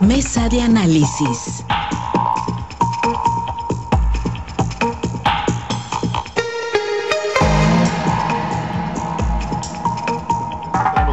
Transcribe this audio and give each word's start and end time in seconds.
Mesa 0.00 0.48
de 0.48 0.62
análisis. 0.62 1.62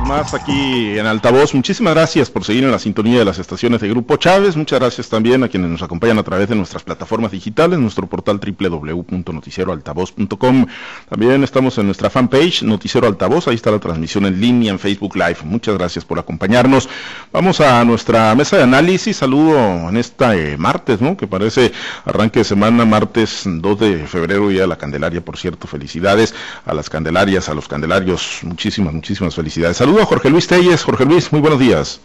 Más 0.08 0.34
aquí 0.34 0.98
en 0.98 1.06
Altavoz. 1.06 1.54
Muchísimas 1.54 1.94
gracias 1.94 2.30
por 2.30 2.46
seguir 2.46 2.64
en 2.64 2.72
la 2.72 2.80
sintonía 2.80 3.20
de 3.20 3.26
las 3.26 3.40
estaciones 3.40 3.82
de 3.82 3.90
Grupo 3.90 4.16
Chávez. 4.16 4.56
Muchas 4.56 4.80
gracias 4.80 5.10
también 5.10 5.44
a 5.44 5.50
quienes 5.50 5.70
nos 5.70 5.82
acompañan 5.82 6.18
a 6.18 6.24
través 6.24 6.48
de 6.48 6.56
nuestras 6.56 6.84
plataformas 6.84 7.32
digitales, 7.32 7.78
nuestro 7.78 8.08
portal 8.08 8.40
www.noticieroaltavoz.com. 8.40 10.66
También 11.10 11.44
estamos 11.44 11.78
en 11.78 11.88
nuestra 11.88 12.10
fanpage 12.10 12.64
Noticiero 12.64 13.06
Altavoz. 13.06 13.50
Ahí 13.50 13.56
está 13.56 13.70
la 13.70 13.80
transmisión 13.80 14.26
en 14.26 14.40
línea 14.40 14.72
en 14.72 14.80
Facebook 14.80 15.18
Live. 15.18 15.40
Muchas 15.44 15.78
gracias 15.78 16.06
por 16.06 16.20
acompañarnos. 16.20 16.88
Vamos 17.34 17.60
a 17.60 17.84
nuestra 17.84 18.34
mesa 18.34 18.56
de 18.56 18.64
análisis. 18.64 19.18
Saludo 19.18 19.90
en 19.90 19.98
esta 19.98 20.38
eh, 20.38 20.56
martes, 20.58 21.02
¿no? 21.02 21.18
Que 21.18 21.28
parece 21.28 21.74
arranque 22.06 22.40
de 22.40 22.46
semana, 22.46 22.86
martes 22.86 23.42
2 23.46 23.80
de 23.80 24.08
febrero, 24.08 24.50
ya 24.52 24.68
la 24.68 24.78
Candelaria, 24.78 25.20
por 25.20 25.36
cierto. 25.38 25.68
Felicidades 25.68 26.34
a 26.66 26.74
las 26.74 26.90
Candelarias, 26.90 27.50
a 27.50 27.54
los 27.54 27.68
Candelarios. 27.68 28.40
Muchísimas, 28.44 28.94
muchísimas 28.94 29.36
felicidades. 29.36 29.76
Saludos 29.76 29.97
Jorge 30.06 30.30
Luis 30.30 30.48
Telles. 30.48 30.84
Jorge 30.84 31.06
Luis, 31.06 31.32
muy 31.32 31.42
buenos 31.42 31.60
días. 31.60 32.02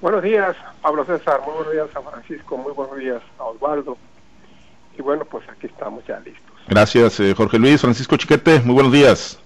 Buenos 0.00 0.22
días, 0.22 0.56
Pablo 0.82 1.04
César. 1.04 1.40
Muy 1.46 1.54
buenos 1.54 1.72
días 1.72 1.88
a 1.94 2.10
Francisco. 2.10 2.56
Muy 2.56 2.72
buenos 2.72 2.98
días 2.98 3.22
a 3.38 3.44
Osvaldo. 3.44 3.96
Y 4.98 5.02
bueno, 5.02 5.24
pues 5.24 5.44
aquí 5.48 5.66
estamos 5.66 6.04
ya 6.06 6.20
listos. 6.20 6.42
Gracias, 6.68 7.20
eh, 7.20 7.34
Jorge 7.36 7.58
Luis. 7.58 7.80
Francisco 7.80 8.16
Chiquete, 8.16 8.60
muy 8.60 8.74
buenos 8.74 8.92
días. 8.92 9.38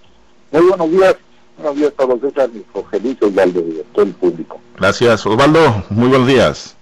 Muy 0.51 0.62
buenos 0.62 0.91
días. 0.91 1.16
Buenos 1.57 1.77
días, 1.77 1.93
Pablo 1.93 2.19
César, 2.21 2.51
Jorge 2.73 3.01
Luis, 3.01 3.21
Osvaldo 3.21 3.60
y 3.60 3.85
todo 3.93 4.05
el 4.05 4.12
público. 4.12 4.60
Gracias, 4.77 5.27
Osvaldo. 5.27 5.83
Muy 5.91 6.09
buenos 6.09 6.29
días. 6.29 6.77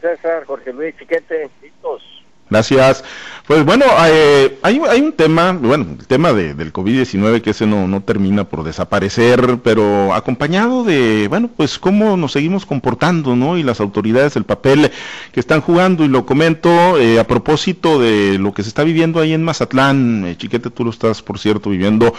César, 0.00 0.44
Jorge 0.46 0.72
Luis 0.72 0.96
Chiquete, 0.98 1.50
listos. 1.62 2.02
Gracias. 2.50 3.04
Pues 3.50 3.64
bueno, 3.64 3.84
eh, 4.06 4.60
hay, 4.62 4.78
un 4.78 5.12
tema, 5.12 5.50
bueno, 5.50 5.96
el 5.98 6.06
tema 6.06 6.32
de, 6.32 6.54
del 6.54 6.72
COVID-19 6.72 7.40
que 7.40 7.50
ese 7.50 7.66
no, 7.66 7.88
no 7.88 8.00
termina 8.00 8.44
por 8.44 8.62
desaparecer, 8.62 9.58
pero 9.64 10.14
acompañado 10.14 10.84
de, 10.84 11.26
bueno, 11.28 11.50
pues 11.56 11.80
cómo 11.80 12.16
nos 12.16 12.30
seguimos 12.30 12.64
comportando, 12.64 13.34
¿no? 13.34 13.58
Y 13.58 13.64
las 13.64 13.80
autoridades, 13.80 14.36
el 14.36 14.44
papel 14.44 14.92
que 15.32 15.40
están 15.40 15.62
jugando, 15.62 16.04
y 16.04 16.08
lo 16.08 16.26
comento 16.26 16.96
eh, 16.96 17.18
a 17.18 17.26
propósito 17.26 17.98
de 17.98 18.38
lo 18.38 18.54
que 18.54 18.62
se 18.62 18.68
está 18.68 18.84
viviendo 18.84 19.18
ahí 19.18 19.32
en 19.32 19.42
Mazatlán, 19.42 20.26
eh, 20.26 20.36
Chiquete, 20.36 20.70
tú 20.70 20.84
lo 20.84 20.90
estás, 20.90 21.20
por 21.20 21.40
cierto, 21.40 21.70
viviendo 21.70 22.14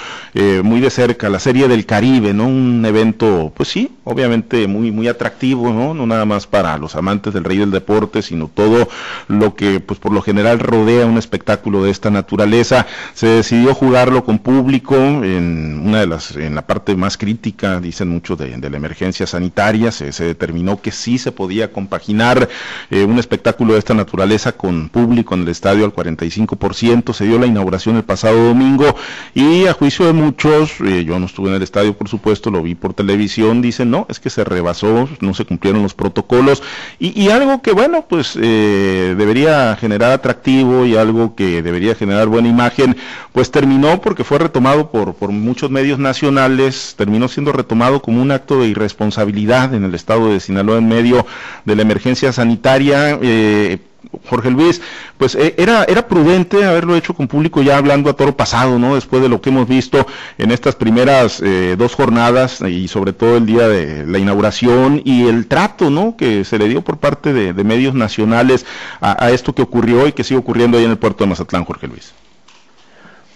muy 0.63 0.81
de 0.81 0.89
cerca, 0.89 1.29
la 1.29 1.39
Serie 1.39 1.69
del 1.69 1.85
Caribe, 1.85 2.33
¿no? 2.33 2.45
Un 2.47 2.83
evento, 2.85 3.53
pues 3.55 3.69
sí, 3.69 3.89
obviamente 4.03 4.67
muy, 4.67 4.91
muy 4.91 5.07
atractivo, 5.07 5.71
¿no? 5.71 5.93
No 5.93 6.05
nada 6.05 6.25
más 6.25 6.45
para 6.45 6.77
los 6.77 6.95
amantes 6.95 7.33
del 7.33 7.45
rey 7.45 7.57
del 7.57 7.71
deporte, 7.71 8.21
sino 8.21 8.49
todo 8.53 8.89
lo 9.29 9.55
que, 9.55 9.79
pues 9.79 9.97
por 9.97 10.11
general 10.21 10.59
rodea 10.59 11.05
un 11.05 11.17
espectáculo 11.17 11.83
de 11.83 11.91
esta 11.91 12.09
naturaleza. 12.09 12.85
Se 13.13 13.27
decidió 13.27 13.73
jugarlo 13.73 14.23
con 14.23 14.39
público 14.39 14.95
en 14.95 15.81
una 15.85 15.99
de 15.99 16.07
las, 16.07 16.35
en 16.35 16.55
la 16.55 16.65
parte 16.65 16.95
más 16.95 17.17
crítica, 17.17 17.79
dicen 17.79 18.09
muchos 18.09 18.37
de, 18.37 18.57
la 18.57 18.77
emergencia 18.77 19.27
sanitaria, 19.27 19.91
se, 19.91 20.11
determinó 20.23 20.81
que 20.81 20.91
sí 20.91 21.17
se 21.17 21.31
podía 21.31 21.71
compaginar 21.71 22.47
eh, 22.89 23.03
un 23.03 23.19
espectáculo 23.19 23.73
de 23.73 23.79
esta 23.79 23.93
naturaleza 23.93 24.53
con 24.53 24.89
público 24.89 25.35
en 25.35 25.41
el 25.41 25.49
estadio 25.49 25.85
al 25.85 25.93
45%. 25.93 27.13
Se 27.13 27.25
dio 27.25 27.39
la 27.39 27.47
inauguración 27.47 27.97
el 27.97 28.03
pasado 28.03 28.43
domingo 28.45 28.95
y 29.33 29.65
a 29.65 29.73
juicio 29.73 30.05
de 30.05 30.13
muchos, 30.13 30.79
eh, 30.81 31.03
yo 31.03 31.19
no 31.19 31.25
estuve 31.25 31.49
en 31.49 31.55
el 31.55 31.63
estadio 31.63 31.93
por 31.93 32.09
supuesto, 32.09 32.51
lo 32.51 32.61
vi 32.61 32.75
por 32.75 32.93
televisión, 32.93 33.61
dicen 33.61 33.91
no, 33.91 34.05
es 34.09 34.19
que 34.19 34.29
se 34.29 34.43
rebasó, 34.43 35.09
no 35.19 35.33
se 35.33 35.45
cumplieron 35.45 35.83
los 35.83 35.93
protocolos 35.93 36.63
y, 36.99 37.29
algo 37.29 37.61
que 37.61 37.71
bueno, 37.71 38.05
pues 38.07 38.37
eh, 38.41 39.15
debería 39.17 39.75
generar 39.79 40.10
atractivo 40.11 40.85
y 40.85 40.95
algo 40.95 41.35
que 41.35 41.61
debería 41.61 41.95
generar 41.95 42.27
buena 42.27 42.47
imagen, 42.47 42.95
pues 43.33 43.51
terminó 43.51 44.01
porque 44.01 44.23
fue 44.23 44.39
retomado 44.39 44.91
por, 44.91 45.13
por 45.15 45.31
muchos 45.31 45.69
medios 45.71 45.99
nacionales, 45.99 46.95
terminó 46.97 47.27
siendo 47.27 47.51
retomado 47.51 48.01
como 48.01 48.21
un 48.21 48.31
acto 48.31 48.59
de 48.61 48.67
irresponsabilidad 48.67 49.73
en 49.73 49.83
el 49.83 49.95
estado 49.95 50.29
de 50.31 50.39
Sinaloa 50.39 50.77
en 50.77 50.87
medio 50.87 51.25
de 51.65 51.75
la 51.75 51.81
emergencia 51.81 52.31
sanitaria. 52.31 53.17
Eh, 53.21 53.79
Jorge 54.27 54.49
Luis, 54.49 54.81
pues 55.17 55.35
eh, 55.35 55.55
era, 55.57 55.83
era 55.83 56.07
prudente 56.07 56.65
haberlo 56.65 56.95
hecho 56.95 57.13
con 57.13 57.27
público 57.27 57.61
ya 57.61 57.77
hablando 57.77 58.09
a 58.09 58.13
toro 58.13 58.35
pasado, 58.35 58.79
¿no? 58.79 58.95
Después 58.95 59.21
de 59.21 59.29
lo 59.29 59.41
que 59.41 59.49
hemos 59.49 59.67
visto 59.67 60.05
en 60.37 60.51
estas 60.51 60.75
primeras 60.75 61.41
eh, 61.41 61.75
dos 61.77 61.95
jornadas 61.95 62.61
y 62.61 62.87
sobre 62.87 63.13
todo 63.13 63.37
el 63.37 63.45
día 63.45 63.67
de 63.67 64.05
la 64.05 64.17
inauguración 64.17 65.01
y 65.05 65.27
el 65.27 65.47
trato, 65.47 65.89
¿no? 65.89 66.17
Que 66.17 66.43
se 66.43 66.57
le 66.57 66.67
dio 66.67 66.81
por 66.81 66.97
parte 66.97 67.31
de, 67.33 67.61
medios 67.61 67.93
nacionales 67.93 68.65
a, 69.01 69.29
esto 69.29 69.53
que 69.53 69.61
ocurrió 69.61 70.07
y 70.07 70.13
que 70.13 70.23
sigue 70.23 70.39
ocurriendo 70.39 70.77
ahí 70.77 70.83
en 70.83 70.91
el 70.91 70.97
puerto 70.97 71.23
de 71.23 71.29
Mazatlán, 71.29 71.63
Jorge 71.63 71.87
Luis. 71.87 72.13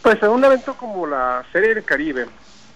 Pues 0.01 0.21
en 0.21 0.29
un 0.29 0.43
evento 0.43 0.73
como 0.73 1.05
la 1.05 1.43
Serie 1.53 1.75
del 1.75 1.83
Caribe, 1.83 2.25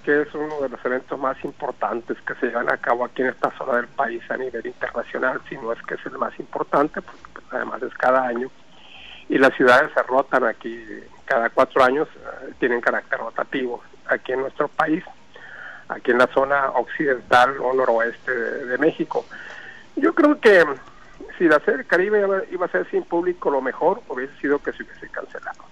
es 0.10 0.34
uno 0.34 0.62
de 0.62 0.70
los 0.70 0.84
eventos 0.86 1.20
más 1.20 1.44
importantes 1.44 2.18
que 2.22 2.36
se 2.36 2.48
llevan 2.48 2.72
a 2.72 2.78
cabo 2.78 3.06
aquí 3.06 3.22
en 3.22 3.30
esta 3.30 3.52
zona 3.58 3.78
del 3.78 3.88
país 3.88 4.22
a 4.30 4.38
nivel 4.38 4.66
internacional, 4.66 5.42
si 5.48 5.56
no 5.56 5.72
es 5.72 5.82
que 5.84 5.96
es 5.96 6.06
el 6.06 6.18
más 6.18 6.38
importante, 6.40 7.02
porque 7.02 7.30
pues, 7.34 7.46
además 7.52 7.82
es 7.84 7.94
cada 7.96 8.26
año, 8.28 8.50
y 9.30 9.38
las 9.38 9.54
ciudades 9.56 9.92
se 9.94 10.04
rotan 10.04 10.44
aquí 10.44 10.84
cada 11.26 11.50
cuatro 11.50 11.84
años, 11.84 12.08
eh, 12.16 12.54
tienen 12.60 12.82
carácter 12.82 13.20
rotativo 13.20 13.84
aquí 14.08 14.32
en 14.32 14.42
nuestro 14.42 14.68
país, 14.68 15.04
aquí 15.88 16.12
en 16.12 16.18
la 16.18 16.28
zona 16.28 16.72
occidental 16.72 17.58
o 17.62 17.74
noroeste 17.74 18.32
de, 18.32 18.78
México. 18.78 19.26
Yo 19.96 20.14
creo 20.14 20.40
que 20.40 20.66
si 21.38 21.46
la 21.46 21.60
serie 21.60 21.86
Caribe 21.86 22.48
iba 22.52 22.66
a 22.66 22.70
ser 22.70 22.90
sin 22.90 23.04
público, 23.04 23.50
lo 23.50 23.62
mejor 23.62 24.02
hubiese 24.08 24.36
sido 24.40 24.60
que 24.60 24.72
se 24.74 24.84
hubiese 24.84 25.10
cancelado 25.10 25.70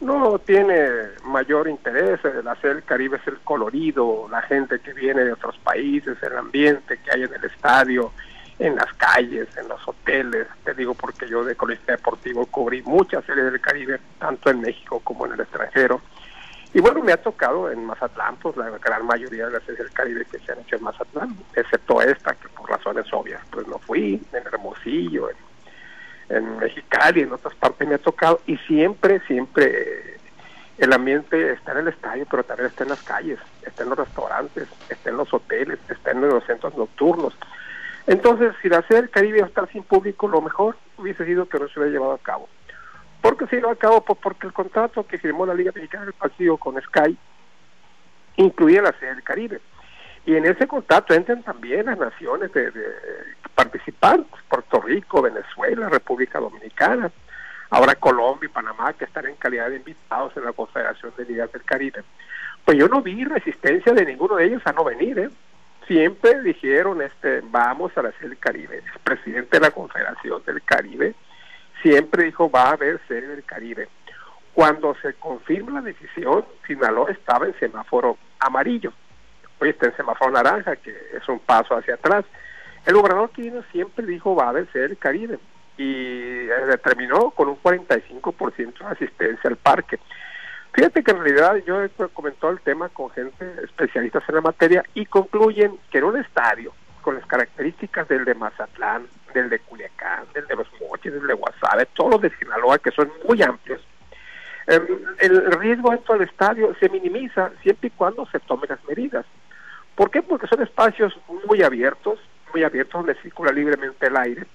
no 0.00 0.38
tiene 0.38 0.88
mayor 1.24 1.68
interés. 1.68 2.24
El 2.24 2.46
hacer 2.48 2.72
el 2.72 2.84
Caribe 2.84 3.18
es 3.18 3.26
el 3.26 3.38
colorido, 3.40 4.26
la 4.30 4.42
gente 4.42 4.80
que 4.80 4.92
viene 4.92 5.24
de 5.24 5.32
otros 5.32 5.56
países, 5.58 6.16
el 6.22 6.36
ambiente 6.36 6.98
que 6.98 7.10
hay 7.12 7.22
en 7.22 7.34
el 7.34 7.44
estadio, 7.44 8.12
en 8.58 8.76
las 8.76 8.92
calles, 8.94 9.48
en 9.56 9.68
los 9.68 9.86
hoteles. 9.86 10.46
Te 10.64 10.74
digo 10.74 10.94
porque 10.94 11.28
yo 11.28 11.44
de 11.44 11.54
Colegio 11.54 11.84
Deportivo 11.86 12.46
cubrí 12.46 12.82
muchas 12.82 13.24
series 13.24 13.46
del 13.46 13.60
Caribe, 13.60 14.00
tanto 14.18 14.50
en 14.50 14.60
México 14.60 15.00
como 15.04 15.26
en 15.26 15.32
el 15.32 15.40
extranjero. 15.40 16.00
Y 16.72 16.80
bueno, 16.80 17.02
me 17.02 17.12
ha 17.12 17.16
tocado 17.16 17.70
en 17.70 17.84
Mazatlán, 17.84 18.36
pues 18.36 18.56
la 18.56 18.70
gran 18.70 19.04
mayoría 19.04 19.46
de 19.46 19.52
las 19.52 19.62
series 19.64 19.80
del 19.80 19.92
Caribe 19.92 20.24
que 20.30 20.38
se 20.38 20.52
han 20.52 20.60
hecho 20.60 20.76
en 20.76 20.84
Mazatlán, 20.84 21.36
excepto 21.54 22.00
esta, 22.00 22.34
que 22.34 22.48
por 22.50 22.70
razones 22.70 23.12
obvias, 23.12 23.42
pues 23.50 23.66
no 23.66 23.78
fui, 23.80 24.22
en 24.32 24.46
Hermosillo, 24.46 25.30
en 25.30 25.36
en 26.30 26.58
Mexicali, 26.58 27.22
en 27.22 27.32
otras 27.32 27.54
partes 27.54 27.86
me 27.86 27.96
ha 27.96 27.98
tocado, 27.98 28.40
y 28.46 28.56
siempre, 28.58 29.20
siempre 29.26 30.18
el 30.78 30.92
ambiente 30.92 31.52
está 31.52 31.72
en 31.72 31.78
el 31.78 31.88
estadio, 31.88 32.26
pero 32.30 32.42
también 32.42 32.68
está 32.68 32.84
en 32.84 32.90
las 32.90 33.02
calles, 33.02 33.38
está 33.66 33.82
en 33.82 33.90
los 33.90 33.98
restaurantes, 33.98 34.68
está 34.88 35.10
en 35.10 35.16
los 35.18 35.32
hoteles, 35.34 35.78
está 35.88 36.12
en 36.12 36.22
los 36.22 36.44
centros 36.46 36.74
nocturnos. 36.76 37.36
Entonces, 38.06 38.54
si 38.62 38.68
la 38.68 38.82
sede 38.82 39.02
del 39.02 39.10
Caribe 39.10 39.38
iba 39.38 39.46
a 39.46 39.48
estar 39.48 39.70
sin 39.70 39.82
público, 39.82 40.26
lo 40.26 40.40
mejor 40.40 40.76
hubiese 40.96 41.26
sido 41.26 41.48
que 41.48 41.58
no 41.58 41.68
se 41.68 41.78
hubiera 41.78 41.92
llevado 41.92 42.14
a 42.14 42.18
cabo. 42.18 42.48
¿Por 43.20 43.36
qué 43.36 43.46
se 43.46 43.56
llevó 43.56 43.70
a 43.70 43.76
cabo? 43.76 44.02
Pues 44.02 44.18
porque 44.22 44.46
el 44.46 44.52
contrato 44.52 45.06
que 45.06 45.18
firmó 45.18 45.44
la 45.44 45.54
Liga 45.54 45.72
Mexicana 45.74 46.04
del 46.04 46.14
Partido 46.14 46.56
con 46.56 46.80
Sky 46.80 47.16
incluía 48.36 48.82
la 48.82 48.92
sede 48.98 49.14
del 49.14 49.22
Caribe. 49.22 49.60
Y 50.24 50.36
en 50.36 50.46
ese 50.46 50.66
contrato 50.66 51.12
entran 51.14 51.42
también 51.42 51.86
las 51.86 51.98
naciones 51.98 52.52
de, 52.52 52.72
participantes, 53.62 54.40
Puerto 54.48 54.80
Rico, 54.80 55.20
Venezuela, 55.20 55.88
República 55.88 56.40
Dominicana, 56.40 57.10
ahora 57.68 57.94
Colombia 57.94 58.48
y 58.48 58.52
Panamá, 58.52 58.94
que 58.94 59.04
están 59.04 59.26
en 59.26 59.36
calidad 59.36 59.68
de 59.68 59.76
invitados 59.76 60.34
en 60.36 60.44
la 60.44 60.52
Confederación 60.52 61.12
de 61.16 61.26
Ligas 61.26 61.52
del 61.52 61.62
Caribe. 61.62 62.02
Pues 62.64 62.78
yo 62.78 62.88
no 62.88 63.02
vi 63.02 63.24
resistencia 63.24 63.92
de 63.92 64.06
ninguno 64.06 64.36
de 64.36 64.46
ellos 64.46 64.62
a 64.64 64.72
no 64.72 64.84
venir, 64.84 65.18
¿eh? 65.18 65.30
Siempre 65.86 66.40
dijeron, 66.42 67.02
este, 67.02 67.42
vamos 67.42 67.96
a 67.96 68.02
la 68.02 68.12
serie 68.12 68.30
del 68.30 68.38
Caribe. 68.38 68.76
El 68.78 69.00
presidente 69.00 69.58
de 69.58 69.66
la 69.66 69.70
Confederación 69.72 70.42
del 70.46 70.62
Caribe 70.62 71.14
siempre 71.82 72.24
dijo, 72.24 72.50
va 72.50 72.64
a 72.64 72.72
haber 72.72 73.00
serie 73.08 73.28
del 73.28 73.44
Caribe. 73.44 73.88
Cuando 74.54 74.94
se 75.02 75.14
confirma 75.14 75.80
la 75.80 75.82
decisión, 75.82 76.44
Sinaloa 76.66 77.10
estaba 77.10 77.46
en 77.46 77.58
semáforo 77.58 78.16
amarillo 78.38 78.92
hoy 79.60 79.70
está 79.70 79.86
en 79.86 79.96
semáforo 79.96 80.30
naranja, 80.30 80.76
que 80.76 80.90
es 80.90 81.28
un 81.28 81.38
paso 81.38 81.76
hacia 81.76 81.94
atrás. 81.94 82.24
El 82.86 82.94
gobernador 82.94 83.30
Quirino 83.30 83.62
siempre 83.72 84.06
dijo 84.06 84.34
va 84.34 84.46
a 84.46 84.48
haber 84.50 84.68
el 84.74 84.98
Caribe 84.98 85.38
y 85.76 86.44
determinó 86.44 87.30
con 87.30 87.48
un 87.48 87.56
45% 87.62 88.78
de 88.78 88.86
asistencia 88.86 89.50
al 89.50 89.56
parque. 89.56 89.98
Fíjate 90.72 91.02
que 91.02 91.10
en 91.10 91.24
realidad 91.24 91.56
yo 91.66 91.82
he 91.82 91.88
comentado 92.12 92.52
el 92.52 92.60
tema 92.60 92.88
con 92.90 93.10
gente 93.10 93.44
especialistas 93.64 94.22
en 94.28 94.36
la 94.36 94.40
materia 94.40 94.84
y 94.94 95.06
concluyen 95.06 95.78
que 95.90 95.98
en 95.98 96.04
un 96.04 96.16
estadio 96.16 96.72
con 97.00 97.14
las 97.14 97.26
características 97.26 98.06
del 98.08 98.24
de 98.24 98.34
Mazatlán, 98.34 99.06
del 99.34 99.48
de 99.50 99.58
Culiacán, 99.60 100.26
del 100.34 100.46
de 100.46 100.56
Los 100.56 100.68
Mochis, 100.80 101.12
del 101.12 101.26
de 101.26 101.34
Guasave, 101.34 101.86
todos 101.94 102.12
los 102.12 102.20
de 102.20 102.30
Sinaloa 102.36 102.78
que 102.78 102.90
son 102.90 103.10
muy 103.26 103.42
amplios, 103.42 103.80
em, 104.66 104.86
el 105.18 105.50
riesgo 105.52 105.90
dentro 105.90 106.14
del 106.14 106.28
estadio 106.28 106.74
se 106.78 106.88
minimiza 106.88 107.50
siempre 107.62 107.88
y 107.88 107.90
cuando 107.90 108.26
se 108.26 108.38
tomen 108.40 108.68
las 108.68 108.84
medidas. 108.84 109.26
¿Por 109.94 110.10
qué? 110.10 110.22
Porque 110.22 110.46
son 110.46 110.62
espacios 110.62 111.18
muy 111.46 111.62
abiertos, 111.62 112.18
muy 112.52 112.64
abiertos 112.64 113.04
donde 113.04 113.20
circula 113.22 113.52
libremente 113.52 114.06
el 114.06 114.16
aire. 114.16 114.46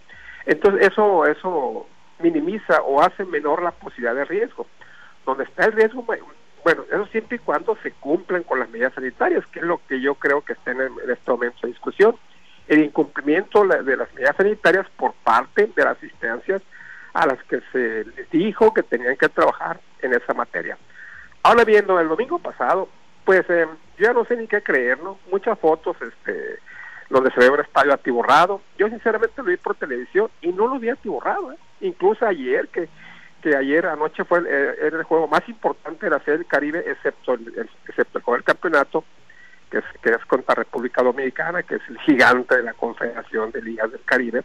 Entonces 0.45 0.87
eso, 0.87 1.25
eso 1.25 1.87
minimiza 2.19 2.81
o 2.81 3.01
hace 3.01 3.25
menor 3.25 3.61
la 3.61 3.71
posibilidad 3.71 4.15
de 4.15 4.25
riesgo. 4.25 4.67
Donde 5.25 5.43
está 5.45 5.65
el 5.65 5.73
riesgo, 5.73 6.03
bueno, 6.03 6.83
eso 6.91 7.05
siempre 7.07 7.37
y 7.37 7.39
cuando 7.39 7.77
se 7.83 7.91
cumplen 7.91 8.43
con 8.43 8.59
las 8.59 8.69
medidas 8.69 8.93
sanitarias, 8.93 9.45
que 9.47 9.59
es 9.59 9.65
lo 9.65 9.81
que 9.87 9.99
yo 10.01 10.15
creo 10.15 10.43
que 10.43 10.53
está 10.53 10.71
en, 10.71 10.79
este 10.81 11.31
momento 11.31 11.59
de 11.63 11.69
discusión. 11.69 12.15
El 12.67 12.83
incumplimiento 12.83 13.65
de 13.65 13.97
las 13.97 14.13
medidas 14.13 14.35
sanitarias 14.35 14.87
por 14.97 15.13
parte 15.23 15.69
de 15.75 15.83
las 15.83 16.01
instancias 16.01 16.61
a 17.13 17.27
las 17.27 17.41
que 17.43 17.61
se 17.71 18.03
les 18.03 18.29
dijo 18.29 18.73
que 18.73 18.83
tenían 18.83 19.15
que 19.17 19.29
trabajar 19.29 19.79
en 20.01 20.13
esa 20.13 20.33
materia. 20.33 20.77
Ahora 21.43 21.63
viendo 21.63 21.99
el 21.99 22.07
domingo 22.07 22.39
pasado, 22.39 22.89
pues 23.23 23.45
eh, 23.49 23.67
yo 23.97 24.07
ya 24.07 24.13
no 24.13 24.25
sé 24.25 24.35
ni 24.35 24.47
qué 24.47 24.61
creer, 24.61 25.01
¿no? 25.01 25.19
Muchas 25.31 25.57
fotos, 25.59 25.95
este, 26.01 26.59
donde 27.09 27.31
se 27.31 27.39
ve 27.39 27.49
un 27.49 27.59
estadio 27.59 27.93
atiborrado. 27.93 28.61
Yo 28.77 28.87
sinceramente 28.89 29.33
lo 29.37 29.45
vi 29.45 29.57
por 29.57 29.75
televisión 29.75 30.29
y 30.41 30.49
no 30.49 30.67
lo 30.67 30.79
vi 30.79 30.89
atiborrado, 30.89 31.53
¿eh? 31.53 31.57
Incluso 31.81 32.25
ayer, 32.25 32.67
que, 32.69 32.89
que 33.41 33.55
ayer 33.55 33.85
anoche 33.85 34.23
fue 34.23 34.39
el, 34.39 34.47
eh, 34.47 34.75
era 34.81 34.97
el 34.97 35.03
juego 35.03 35.27
más 35.27 35.47
importante 35.47 36.05
de 36.05 36.09
la 36.09 36.19
serie 36.19 36.39
del 36.39 36.47
Caribe, 36.47 36.83
excepto 36.87 37.33
el, 37.33 37.67
excepto 37.87 38.19
el, 38.19 38.35
el 38.35 38.43
campeonato, 38.43 39.03
que 39.69 39.79
es, 39.79 39.83
que 40.01 40.09
es 40.11 40.25
contra 40.25 40.55
República 40.55 41.03
Dominicana, 41.03 41.63
que 41.63 41.75
es 41.75 41.81
el 41.89 41.99
gigante 41.99 42.55
de 42.55 42.63
la 42.63 42.73
Confederación 42.73 43.51
de 43.51 43.61
Ligas 43.61 43.91
del 43.91 44.01
Caribe 44.03 44.43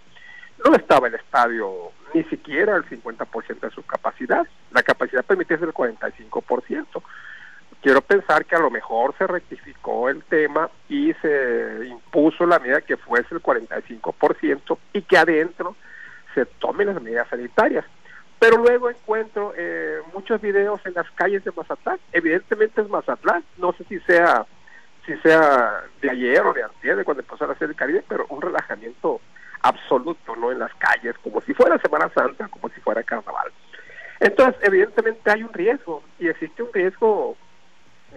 no 0.65 0.75
estaba 0.75 1.09
el 1.09 1.15
estadio 1.15 1.93
ni 2.15 2.25
siquiera 2.25 2.75
al 2.75 2.85
50% 2.85 3.61
de 3.61 3.71
su 3.71 3.83
capacidad. 3.85 4.47
La 4.73 4.83
capacidad 4.83 5.25
permitía 5.25 5.59
ser 5.59 5.69
el 5.69 5.75
45%. 5.75 7.03
Quiero 7.83 8.03
pensar 8.03 8.45
que 8.45 8.57
a 8.57 8.61
lo 8.61 8.71
mejor 8.71 9.15
se 9.17 9.27
rectificó 9.27 10.11
el 10.11 10.23
tema 10.25 10.71
y 10.89 11.15
se 11.15 11.87
impuso 11.87 12.45
la 12.47 12.59
medida 12.59 12.83
que 12.83 12.99
fuese 12.99 13.35
el 13.35 13.43
45% 13.43 14.79
y 14.93 15.03
que 15.03 15.17
adentro 15.17 15.77
se 16.35 16.45
tomen 16.45 16.89
las 16.89 17.03
medidas 17.03 17.29
sanitarias. 17.29 17.85
Pero 18.39 18.59
luego 18.59 18.91
encuentro 18.91 19.53
eh, 19.57 20.01
muchos 20.13 20.41
videos 20.41 20.81
en 20.85 20.95
las 20.95 21.11
calles 21.13 21.45
de 21.45 21.53
Mazatlán. 21.53 21.99
Evidentemente 22.13 22.81
es 22.81 22.89
Mazatlán. 22.89 23.45
No 23.59 23.73
sé 23.73 23.85
si 23.85 23.99
sea 24.01 24.47
si 25.07 25.17
sea 25.19 25.83
de 26.01 26.11
ayer 26.11 26.41
o 26.43 26.53
de 26.53 26.63
antes, 26.63 26.97
de 26.97 27.05
cuando 27.05 27.23
empezó 27.23 27.45
a 27.45 27.53
hacer 27.53 27.71
el 27.71 27.77
Caribe, 27.77 28.05
pero 28.09 28.27
un 28.29 28.43
relajamiento 28.43 29.21
absoluto, 29.63 30.37
¿no? 30.37 30.53
En 30.53 30.59
las 30.59 30.73
calles, 30.75 31.15
como 31.23 31.41
si 31.41 31.55
fuera 31.55 31.79
Semana 31.79 32.11
Santa, 32.15 32.49
como 32.49 32.69
si 32.69 32.81
fuera 32.81 33.03
Carnaval. 33.03 33.51
Entonces, 34.21 34.57
evidentemente 34.63 35.31
hay 35.31 35.43
un 35.43 35.53
riesgo, 35.53 36.03
y 36.19 36.29
existe 36.29 36.63
un 36.63 36.73
riesgo 36.73 37.37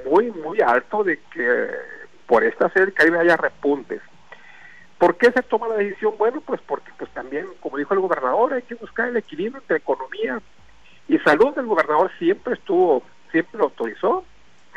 muy, 0.05 0.31
muy 0.31 0.61
alto 0.61 1.03
de 1.03 1.19
que 1.33 1.69
por 2.27 2.43
esta 2.43 2.69
serie 2.69 2.85
del 2.87 2.93
Caribe 2.93 3.19
haya 3.19 3.37
repuntes. 3.37 4.01
¿Por 4.97 5.17
qué 5.17 5.31
se 5.31 5.41
toma 5.43 5.67
la 5.67 5.75
decisión? 5.75 6.13
Bueno, 6.17 6.41
pues 6.41 6.61
porque 6.61 6.91
pues 6.97 7.09
también, 7.11 7.47
como 7.59 7.77
dijo 7.77 7.93
el 7.93 7.99
gobernador, 7.99 8.53
hay 8.53 8.61
que 8.61 8.75
buscar 8.75 9.09
el 9.09 9.17
equilibrio 9.17 9.59
entre 9.59 9.77
economía 9.77 10.41
y 11.07 11.17
salud. 11.19 11.57
El 11.57 11.65
gobernador 11.65 12.11
siempre 12.17 12.53
estuvo, 12.53 13.03
siempre 13.31 13.57
lo 13.57 13.65
autorizó, 13.65 14.23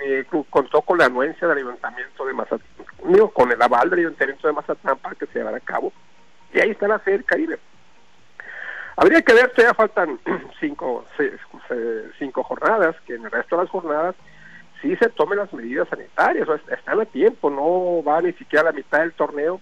eh, 0.03 0.25
contó 0.51 0.83
con 0.83 0.99
la 0.99 1.07
anuencia 1.07 1.47
del 1.47 1.59
ayuntamiento 1.59 2.27
de 2.27 2.33
Mazatlán, 2.33 3.29
con 3.33 3.53
el 3.53 3.63
aval 3.63 3.91
del 3.91 4.01
ayuntamiento 4.01 4.49
de 4.49 4.55
Mazatlán 4.55 4.99
para 4.99 5.15
que 5.15 5.27
se 5.27 5.39
llevara 5.39 5.59
a 5.59 5.61
cabo 5.61 5.93
y 6.57 6.61
ahí 6.61 6.71
está 6.71 6.89
la 6.89 6.99
sede 7.01 7.19
del 7.19 7.25
Caribe. 7.25 7.59
Habría 8.97 9.21
que 9.21 9.35
ver, 9.35 9.51
todavía 9.51 9.75
faltan 9.75 10.19
cinco, 10.61 11.05
cinco 12.19 12.43
jornadas, 12.43 12.97
que 13.07 13.15
en 13.15 13.25
el 13.27 13.31
resto 13.31 13.57
de 13.57 13.63
las 13.63 13.71
jornadas 13.71 14.15
sí 14.81 14.97
se 14.97 15.09
tomen 15.11 15.39
las 15.39 15.53
medidas 15.53 15.89
sanitarias, 15.89 16.49
están 16.69 17.01
a 17.01 17.05
tiempo, 17.07 17.51
no 17.51 18.03
va 18.03 18.21
ni 18.21 18.33
siquiera 18.33 18.69
a 18.69 18.73
la 18.73 18.77
mitad 18.77 19.01
del 19.01 19.13
torneo, 19.13 19.61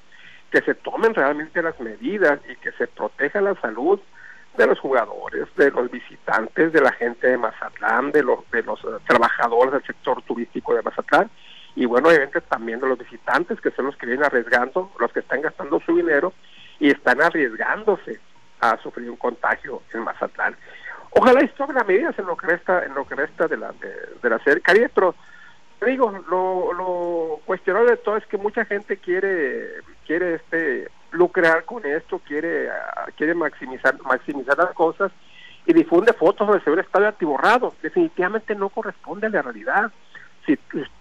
que 0.50 0.60
se 0.62 0.74
tomen 0.74 1.14
realmente 1.14 1.62
las 1.62 1.78
medidas 1.80 2.40
y 2.48 2.56
que 2.56 2.72
se 2.72 2.86
proteja 2.86 3.40
la 3.40 3.54
salud 3.60 4.00
de 4.56 4.66
los 4.66 4.78
jugadores, 4.78 5.48
de 5.56 5.70
los 5.70 5.90
visitantes, 5.90 6.72
de 6.72 6.80
la 6.80 6.92
gente 6.92 7.26
de 7.26 7.36
Mazatlán, 7.36 8.12
de 8.12 8.22
los, 8.22 8.48
de 8.52 8.62
los 8.62 8.78
eh, 8.84 8.86
trabajadores 9.06 9.72
del 9.72 9.84
sector 9.84 10.22
turístico 10.22 10.74
de 10.74 10.82
Mazatlán 10.82 11.28
y 11.76 11.86
bueno, 11.86 12.08
obviamente 12.08 12.40
también 12.42 12.80
de 12.80 12.88
los 12.88 12.98
visitantes 12.98 13.60
que 13.60 13.70
son 13.72 13.86
los 13.86 13.96
que 13.96 14.06
vienen 14.06 14.24
arriesgando, 14.24 14.92
los 14.98 15.12
que 15.12 15.20
están 15.20 15.40
gastando 15.42 15.80
su 15.80 15.96
dinero 15.96 16.32
y 16.78 16.90
están 16.90 17.20
arriesgándose 17.20 18.20
a 18.60 18.78
sufrir 18.78 19.10
un 19.10 19.16
contagio 19.16 19.82
en 19.92 20.00
Mazatlán. 20.00 20.56
Ojalá 21.16 21.44
y 21.44 21.72
las 21.72 21.86
medidas 21.86 22.18
en 22.18 22.26
lo 22.26 22.36
que 22.36 22.46
resta, 22.48 22.84
en 22.84 22.94
lo 22.94 23.06
que 23.06 23.14
resta 23.14 23.46
de 23.46 23.56
la 23.56 23.72
de, 23.72 24.28
la 24.30 24.38
serie 24.40 24.60
Caribe, 24.60 24.90
pero 24.92 25.14
digo, 25.86 26.10
lo, 26.28 26.72
lo 26.72 27.40
cuestionable 27.44 27.92
de 27.92 27.96
todo 27.98 28.16
es 28.16 28.26
que 28.26 28.36
mucha 28.36 28.64
gente 28.64 28.96
quiere 28.96 29.68
quiere 30.06 30.34
este 30.34 30.88
lucrar 31.12 31.64
con 31.64 31.86
esto, 31.86 32.18
quiere 32.18 32.68
quiere 33.16 33.34
maximizar 33.34 34.00
maximizar 34.02 34.58
las 34.58 34.72
cosas 34.72 35.12
y 35.66 35.72
difunde 35.72 36.12
fotos 36.12 36.48
donde 36.48 36.62
se 36.64 36.70
ve 36.70 36.80
el 36.80 36.86
estadio 36.86 37.08
atiborrado. 37.08 37.74
Definitivamente 37.82 38.54
no 38.54 38.68
corresponde 38.68 39.28
a 39.28 39.30
la 39.30 39.42
realidad. 39.42 39.92
Si, 40.44 40.58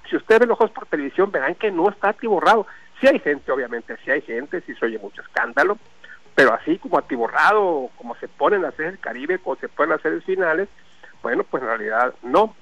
si 0.09 0.15
usted 0.15 0.39
ve 0.39 0.45
los 0.45 0.59
ojos 0.59 0.71
por 0.71 0.85
televisión, 0.85 1.31
verán 1.31 1.55
que 1.55 1.71
no 1.71 1.89
está 1.89 2.09
atiborrado. 2.09 2.65
Si 3.01 3.07
hay 3.07 3.19
gente, 3.19 3.51
obviamente, 3.51 3.97
si 4.05 4.11
hay 4.11 4.21
gente, 4.21 4.61
si 4.61 4.73
se 4.75 4.85
oye 4.85 4.99
mucho 4.99 5.21
escándalo, 5.21 5.77
pero 6.35 6.53
así 6.53 6.77
como 6.79 6.97
atiborrado, 6.97 7.89
como 7.97 8.15
se 8.15 8.27
ponen 8.27 8.65
a 8.65 8.69
hacer 8.69 8.87
el 8.87 8.99
Caribe, 8.99 9.39
como 9.39 9.55
se 9.57 9.69
pueden 9.69 9.93
hacer 9.93 10.13
el 10.13 10.23
finales, 10.23 10.67
bueno, 11.21 11.43
pues 11.43 11.63
en 11.63 11.69
realidad 11.69 12.13
no. 12.23 12.55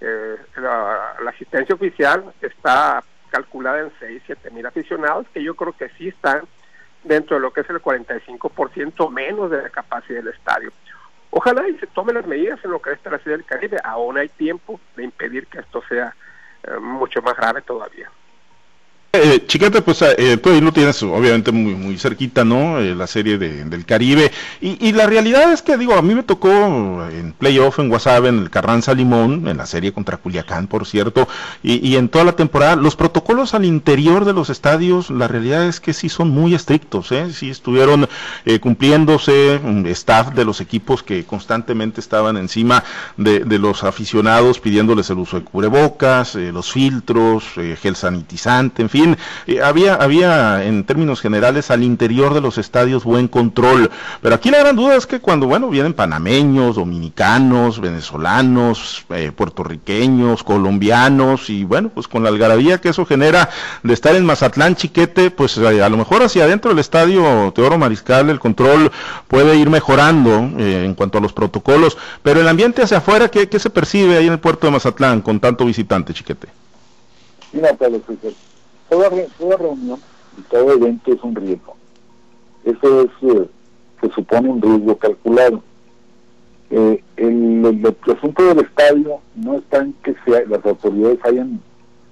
Eh, 0.00 0.36
la, 0.56 1.16
asistencia 1.28 1.74
oficial 1.74 2.32
está 2.40 3.02
calculada 3.30 3.80
en 3.80 3.92
6, 3.98 4.22
7 4.26 4.50
mil 4.50 4.66
aficionados, 4.66 5.26
que 5.32 5.42
yo 5.42 5.54
creo 5.54 5.72
que 5.72 5.88
sí 5.90 6.08
están 6.08 6.42
dentro 7.04 7.36
de 7.36 7.42
lo 7.42 7.52
que 7.52 7.60
es 7.60 7.70
el 7.70 7.80
45% 7.80 9.10
menos 9.10 9.50
de 9.50 9.62
la 9.62 9.70
capacidad 9.70 10.22
del 10.22 10.34
estadio. 10.34 10.72
Ojalá 11.30 11.68
y 11.68 11.78
se 11.78 11.86
tomen 11.86 12.16
las 12.16 12.26
medidas 12.26 12.58
en 12.64 12.72
lo 12.72 12.82
que 12.82 12.92
es 12.92 12.98
la 13.04 13.18
ciudad 13.18 13.36
del 13.36 13.46
Caribe. 13.46 13.78
Aún 13.84 14.18
hay 14.18 14.28
tiempo 14.28 14.80
de 14.96 15.04
impedir 15.04 15.46
que 15.46 15.60
esto 15.60 15.82
sea 15.88 16.14
eh, 16.64 16.78
mucho 16.80 17.22
más 17.22 17.36
grave 17.36 17.62
todavía. 17.62 18.10
Eh, 19.12 19.42
Chiquete, 19.44 19.82
pues 19.82 20.02
eh, 20.02 20.36
tú 20.36 20.50
ahí 20.50 20.60
lo 20.60 20.70
tienes 20.70 21.02
obviamente 21.02 21.50
muy, 21.50 21.74
muy 21.74 21.98
cerquita, 21.98 22.44
¿no? 22.44 22.78
Eh, 22.78 22.94
la 22.94 23.08
serie 23.08 23.38
de, 23.38 23.64
del 23.64 23.84
Caribe. 23.84 24.30
Y, 24.60 24.86
y, 24.86 24.92
la 24.92 25.06
realidad 25.06 25.52
es 25.52 25.62
que, 25.62 25.76
digo, 25.76 25.94
a 25.94 26.02
mí 26.02 26.14
me 26.14 26.22
tocó 26.22 26.48
en 27.10 27.32
playoff 27.32 27.80
en 27.80 27.90
WhatsApp, 27.90 28.26
en 28.26 28.38
el 28.38 28.50
Carranza 28.50 28.94
Limón, 28.94 29.48
en 29.48 29.56
la 29.56 29.66
serie 29.66 29.92
contra 29.92 30.16
Culiacán, 30.16 30.68
por 30.68 30.86
cierto, 30.86 31.26
y, 31.60 31.84
y, 31.84 31.96
en 31.96 32.08
toda 32.08 32.24
la 32.24 32.36
temporada, 32.36 32.76
los 32.76 32.94
protocolos 32.94 33.52
al 33.52 33.64
interior 33.64 34.24
de 34.24 34.32
los 34.32 34.48
estadios, 34.48 35.10
la 35.10 35.26
realidad 35.26 35.66
es 35.66 35.80
que 35.80 35.92
sí 35.92 36.08
son 36.08 36.30
muy 36.30 36.54
estrictos, 36.54 37.10
¿eh? 37.10 37.32
Sí 37.32 37.50
estuvieron 37.50 38.08
eh, 38.44 38.60
cumpliéndose, 38.60 39.60
un 39.64 39.88
staff 39.88 40.34
de 40.34 40.44
los 40.44 40.60
equipos 40.60 41.02
que 41.02 41.24
constantemente 41.24 42.00
estaban 42.00 42.36
encima 42.36 42.84
de, 43.16 43.40
de 43.40 43.58
los 43.58 43.82
aficionados 43.82 44.60
pidiéndoles 44.60 45.10
el 45.10 45.18
uso 45.18 45.36
de 45.40 45.44
cubrebocas, 45.44 46.36
eh, 46.36 46.52
los 46.52 46.70
filtros, 46.70 47.44
gel 47.82 47.96
sanitizante, 47.96 48.82
en 48.82 48.88
fin 48.88 48.99
eh, 49.46 49.60
había, 49.62 49.94
había 49.94 50.64
en 50.64 50.84
términos 50.84 51.20
generales 51.20 51.70
al 51.70 51.82
interior 51.82 52.34
de 52.34 52.40
los 52.40 52.58
estadios 52.58 53.04
buen 53.04 53.28
control, 53.28 53.90
pero 54.22 54.34
aquí 54.34 54.50
la 54.50 54.58
gran 54.58 54.76
duda 54.76 54.96
es 54.96 55.06
que 55.06 55.20
cuando, 55.20 55.46
bueno, 55.46 55.68
vienen 55.68 55.94
panameños, 55.94 56.76
dominicanos, 56.76 57.80
venezolanos, 57.80 59.04
eh, 59.10 59.32
puertorriqueños, 59.34 60.42
colombianos, 60.42 61.50
y 61.50 61.64
bueno, 61.64 61.90
pues 61.90 62.08
con 62.08 62.22
la 62.22 62.28
algarabía 62.28 62.80
que 62.80 62.90
eso 62.90 63.06
genera 63.06 63.50
de 63.82 63.94
estar 63.94 64.14
en 64.14 64.24
Mazatlán, 64.24 64.76
Chiquete, 64.76 65.30
pues 65.30 65.56
eh, 65.58 65.82
a 65.82 65.88
lo 65.88 65.96
mejor 65.96 66.22
hacia 66.22 66.44
adentro 66.44 66.70
del 66.70 66.78
estadio 66.78 67.52
Teoro 67.54 67.78
Mariscal 67.78 68.30
el 68.30 68.38
control 68.38 68.90
puede 69.28 69.56
ir 69.56 69.70
mejorando 69.70 70.30
en 70.58 70.94
cuanto 70.94 71.18
a 71.18 71.20
los 71.20 71.32
protocolos, 71.32 71.96
pero 72.22 72.40
el 72.40 72.48
ambiente 72.48 72.82
hacia 72.82 72.98
afuera, 72.98 73.28
¿qué, 73.28 73.48
¿qué, 73.48 73.58
se 73.58 73.70
percibe 73.70 74.16
ahí 74.16 74.26
en 74.26 74.34
el 74.34 74.38
puerto 74.38 74.66
de 74.66 74.72
Mazatlán 74.72 75.20
con 75.20 75.40
tanto 75.40 75.64
visitante, 75.64 76.12
Chiquete? 76.12 76.48
Mira, 77.52 77.76
toda, 78.90 79.08
toda 79.38 79.56
reunión 79.56 79.98
y 80.36 80.42
todo 80.42 80.72
evento 80.72 81.12
es 81.12 81.22
un 81.22 81.34
riesgo. 81.34 81.76
Eso 82.64 83.02
es, 83.02 83.10
eh, 83.22 83.48
se 84.02 84.10
supone 84.10 84.50
un 84.50 84.60
riesgo 84.60 84.96
calculado. 84.98 85.62
Eh, 86.70 87.02
el, 87.16 87.64
el, 87.64 87.96
asunto 88.16 88.44
del 88.44 88.60
estadio 88.60 89.20
no 89.34 89.56
está 89.56 89.78
en 89.78 89.92
que 90.04 90.14
sea, 90.24 90.42
las 90.46 90.64
autoridades 90.64 91.18
hayan 91.24 91.60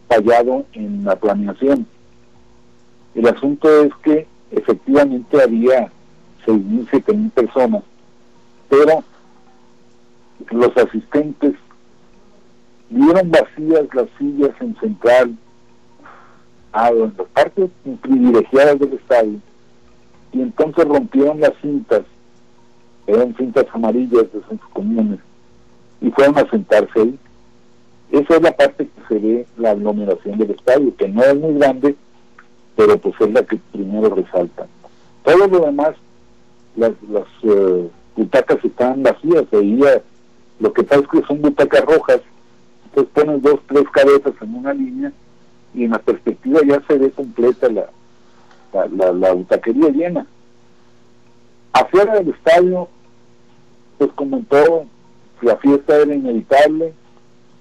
fallado 0.09 0.65
en 0.73 1.05
la 1.05 1.17
planeación. 1.17 1.87
El 3.15 3.29
asunto 3.29 3.85
es 3.85 3.93
que 4.03 4.27
efectivamente 4.51 5.43
había 5.43 5.91
6.000, 6.47 6.89
7.000 6.91 7.31
personas, 7.33 7.83
pero 8.69 9.05
los 10.51 10.77
asistentes 10.77 11.55
vieron 12.91 13.31
vacías 13.31 13.85
las 13.93 14.07
sillas 14.19 14.53
en 14.61 14.77
central, 14.77 15.37
en 16.75 17.15
las 17.17 17.27
partes 17.29 17.71
privilegiadas 18.03 18.79
del 18.79 18.93
estadio 18.95 19.41
y 20.33 20.43
entonces 20.43 20.85
rompieron 20.85 21.41
las 21.41 21.53
cintas, 21.63 22.03
eran 23.07 23.35
cintas 23.37 23.65
amarillas 23.73 24.31
de 24.33 24.43
sus 24.49 24.61
comunes, 24.73 25.19
y 26.01 26.11
fueron 26.11 26.39
a 26.39 26.51
sentarse 26.51 27.01
ahí. 27.01 27.19
Esa 28.13 28.37
es 28.37 28.43
la 28.43 28.53
parte 28.53 28.87
que 28.87 29.09
se 29.09 29.19
ve 29.19 29.47
la 29.57 29.71
aglomeración 29.71 30.39
del 30.39 30.51
estadio, 30.51 30.95
que 30.97 31.09
no 31.09 31.23
es 31.23 31.35
muy 31.35 31.55
grande, 31.55 31.97
pero 32.77 32.99
pues 32.99 33.15
es 33.21 33.33
la 33.33 33.43
que 33.43 33.59
primero 33.73 34.15
resalta. 34.15 34.67
Todo 35.25 35.47
lo 35.47 35.61
demás, 35.61 35.95
las, 36.77 36.93
las 37.11 37.27
eh, 37.43 37.89
butacas 38.17 38.63
están 38.63 39.03
vacías, 39.03 39.51
veía, 39.51 40.03
lo 40.61 40.73
que 40.73 40.85
pasa 40.85 41.01
es 41.01 41.09
que 41.09 41.27
son 41.27 41.41
butacas 41.41 41.85
rojas, 41.87 42.21
entonces 42.85 43.13
pones 43.15 43.43
dos, 43.43 43.61
tres 43.67 43.85
cabezas 43.93 44.35
en 44.43 44.55
una 44.55 44.75
línea 44.75 45.13
y 45.75 45.85
en 45.85 45.93
la 45.93 45.99
perspectiva 45.99 46.61
ya 46.67 46.83
se 46.87 46.99
ve 46.99 47.11
completa 47.11 47.69
la, 47.69 47.89
la, 48.89 49.13
la, 49.13 49.33
butaquería 49.33 49.91
llena. 49.91 50.27
Afuera 51.73 52.15
del 52.15 52.31
estadio, 52.31 52.89
pues 53.99 54.11
comentó 54.15 54.87
la 55.43 55.57
fiesta 55.57 55.97
era 55.97 56.15
inevitable, 56.15 56.93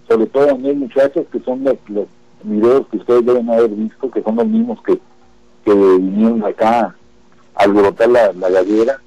sobre 0.07 0.25
todo 0.27 0.49
en 0.49 0.63
los 0.63 0.75
muchachos 0.75 1.25
que 1.31 1.39
son 1.41 1.63
los, 1.63 1.75
los 1.87 2.07
videos 2.43 2.87
que 2.87 2.97
ustedes 2.97 3.25
deben 3.25 3.49
haber 3.49 3.69
visto, 3.69 4.09
que 4.09 4.23
son 4.23 4.35
los 4.37 4.47
mismos 4.47 4.81
que, 4.83 4.99
que 5.65 5.73
vinieron 5.73 6.43
acá 6.43 6.95
a 7.55 7.63
alborotar 7.63 8.09
la, 8.09 8.33
la 8.33 8.49
gallera, 8.49 8.99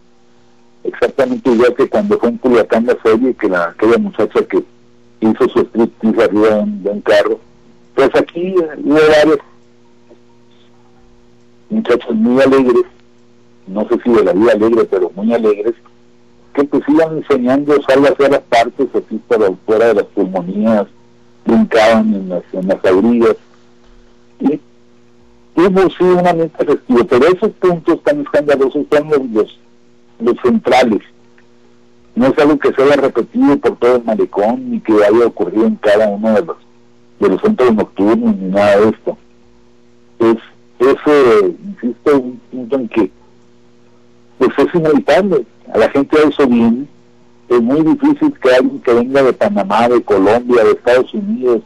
exactamente 0.85 1.51
igual 1.51 1.75
que 1.75 1.89
cuando 1.89 2.19
fue 2.19 2.29
en 2.29 2.39
Culiacán 2.39 2.87
la 2.87 2.97
serie, 3.03 3.35
que 3.35 3.49
la, 3.49 3.71
aquella 3.71 3.99
muchacha 3.99 4.45
que 4.45 4.63
hizo 5.21 5.49
su 5.49 5.61
striptease 5.61 6.23
arriba 6.23 6.65
de 6.67 6.91
un 6.91 7.01
carro. 7.01 7.41
Pues 8.01 8.15
aquí 8.15 8.55
hubo 8.57 8.95
varios 8.95 9.39
muchachos 11.69 12.15
muy 12.15 12.41
alegres, 12.41 12.85
no 13.67 13.87
sé 13.91 13.99
si 14.03 14.11
de 14.11 14.25
la 14.25 14.33
vida 14.33 14.53
alegre, 14.53 14.85
pero 14.87 15.13
muy 15.15 15.35
alegres, 15.35 15.75
que 16.55 16.65
pues 16.65 16.83
iban 16.89 17.19
enseñando 17.19 17.75
sálvase 17.83 18.25
a 18.25 18.31
las 18.31 18.41
partes 18.41 18.89
así 18.95 19.21
para 19.29 19.51
fuera 19.67 19.89
de 19.89 19.95
las 19.97 20.05
pulmonías, 20.07 20.87
brincaban 21.45 22.15
en 22.15 22.29
las, 22.31 22.43
en 22.55 22.69
las. 22.69 22.79
Y 24.41 24.61
hubo 25.57 25.91
sí 25.91 26.05
una 26.05 26.33
meta 26.33 26.65
festiva, 26.65 27.05
pero 27.05 27.27
esos 27.27 27.51
puntos 27.51 28.03
tan 28.03 28.23
escandalosos 28.23 28.87
son 28.91 29.11
los, 29.11 29.59
los, 30.21 30.37
centrales. 30.41 31.03
No 32.15 32.29
es 32.29 32.39
algo 32.39 32.59
que 32.59 32.73
se 32.73 32.83
haya 32.83 32.97
repetido 32.97 33.59
por 33.59 33.77
todo 33.77 33.97
el 33.97 34.05
malecón 34.05 34.71
ni 34.71 34.81
que 34.81 34.95
haya 34.95 35.27
ocurrido 35.27 35.67
en 35.67 35.77
cada 35.77 36.09
uno 36.09 36.33
de 36.33 36.47
los, 36.47 36.57
de 37.21 37.29
los 37.29 37.41
centros 37.41 37.75
nocturnos 37.75 38.37
ni 38.37 38.49
nada 38.49 38.81
de 38.81 38.89
esto. 38.89 39.19
Es, 40.19 40.37
eso, 40.79 41.55
insisto, 41.65 42.19
un 42.19 42.41
punto 42.51 42.77
en 42.77 42.89
que 42.89 43.11
pues 44.39 44.51
es 44.57 44.75
inevitable. 44.75 45.45
A 45.73 45.79
la 45.79 45.91
gente 45.91 46.19
de 46.19 46.29
eso 46.29 46.47
viene. 46.47 46.87
Es 47.49 47.61
muy 47.61 47.83
difícil 47.83 48.33
que 48.41 48.55
alguien 48.55 48.81
que 48.81 48.95
venga 48.95 49.23
de 49.23 49.33
Panamá, 49.35 49.89
de 49.89 50.03
Colombia, 50.03 50.65
de 50.65 50.71
Estados 50.71 51.13
Unidos, 51.13 51.61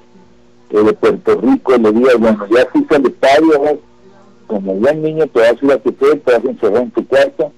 eh, 0.71 0.83
de 0.83 0.93
Puerto 0.95 1.41
Rico, 1.41 1.77
le 1.77 1.93
diga, 1.93 2.17
bueno, 2.19 2.47
ya 2.51 2.67
fuiste 2.73 2.97
al 2.97 3.07
estadio, 3.07 3.81
como 4.47 4.75
buen 4.75 5.03
niño 5.03 5.27
te 5.27 5.41
vas 5.41 5.63
a 5.63 5.65
ir 5.65 5.73
a 5.73 5.79
tu 5.79 5.93
te 5.93 6.07
vas 6.25 6.45
a 6.45 6.51
encerrar 6.51 6.83
en 6.83 6.91
tu 6.91 7.07
cuarto, 7.07 7.53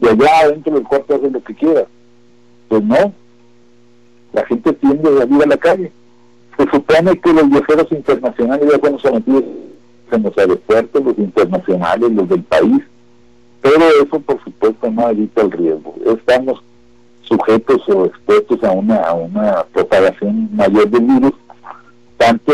y 0.00 0.06
allá 0.06 0.40
adentro 0.42 0.74
del 0.74 0.82
cuarto 0.82 1.14
haces 1.14 1.32
lo 1.32 1.42
que 1.42 1.54
quieras. 1.54 1.86
Pues 2.68 2.82
no. 2.82 3.12
La 4.32 4.44
gente 4.44 4.72
tiende 4.74 5.08
a 5.08 5.18
salir 5.18 5.42
a 5.42 5.46
la 5.46 5.56
calle. 5.56 5.92
Se 6.56 6.64
supone 6.70 7.18
que 7.18 7.32
los 7.32 7.48
viajeros 7.50 7.92
internacionales 7.92 8.68
ya 8.70 8.78
fueron 8.78 8.98
sometidos 8.98 9.44
en 10.10 10.22
los 10.22 10.38
aeropuertos, 10.38 11.04
los 11.04 11.18
internacionales, 11.18 12.12
los 12.12 12.28
del 12.28 12.42
país, 12.44 12.82
pero 13.60 13.84
eso 14.02 14.20
por 14.20 14.42
supuesto 14.44 14.90
no 14.90 15.10
evita 15.10 15.42
el 15.42 15.50
riesgo. 15.50 15.94
Estamos 16.06 16.62
sujetos 17.22 17.82
o 17.88 18.06
expuestos 18.06 18.62
a 18.62 18.70
una, 18.70 18.96
a 18.96 19.14
una 19.14 19.64
propagación 19.72 20.48
mayor 20.54 20.88
del 20.88 21.02
virus, 21.02 21.32
tanto 22.16 22.52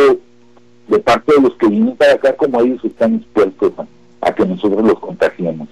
de 0.88 0.98
parte 0.98 1.34
de 1.34 1.42
los 1.42 1.54
que 1.56 1.68
vienen 1.68 1.96
para 1.96 2.14
acá 2.14 2.34
como 2.34 2.60
ellos 2.60 2.84
están 2.84 3.16
expuestos 3.16 3.72
a, 4.20 4.34
que 4.34 4.44
nosotros 4.44 4.82
los 4.82 4.98
contagiemos. 4.98 5.68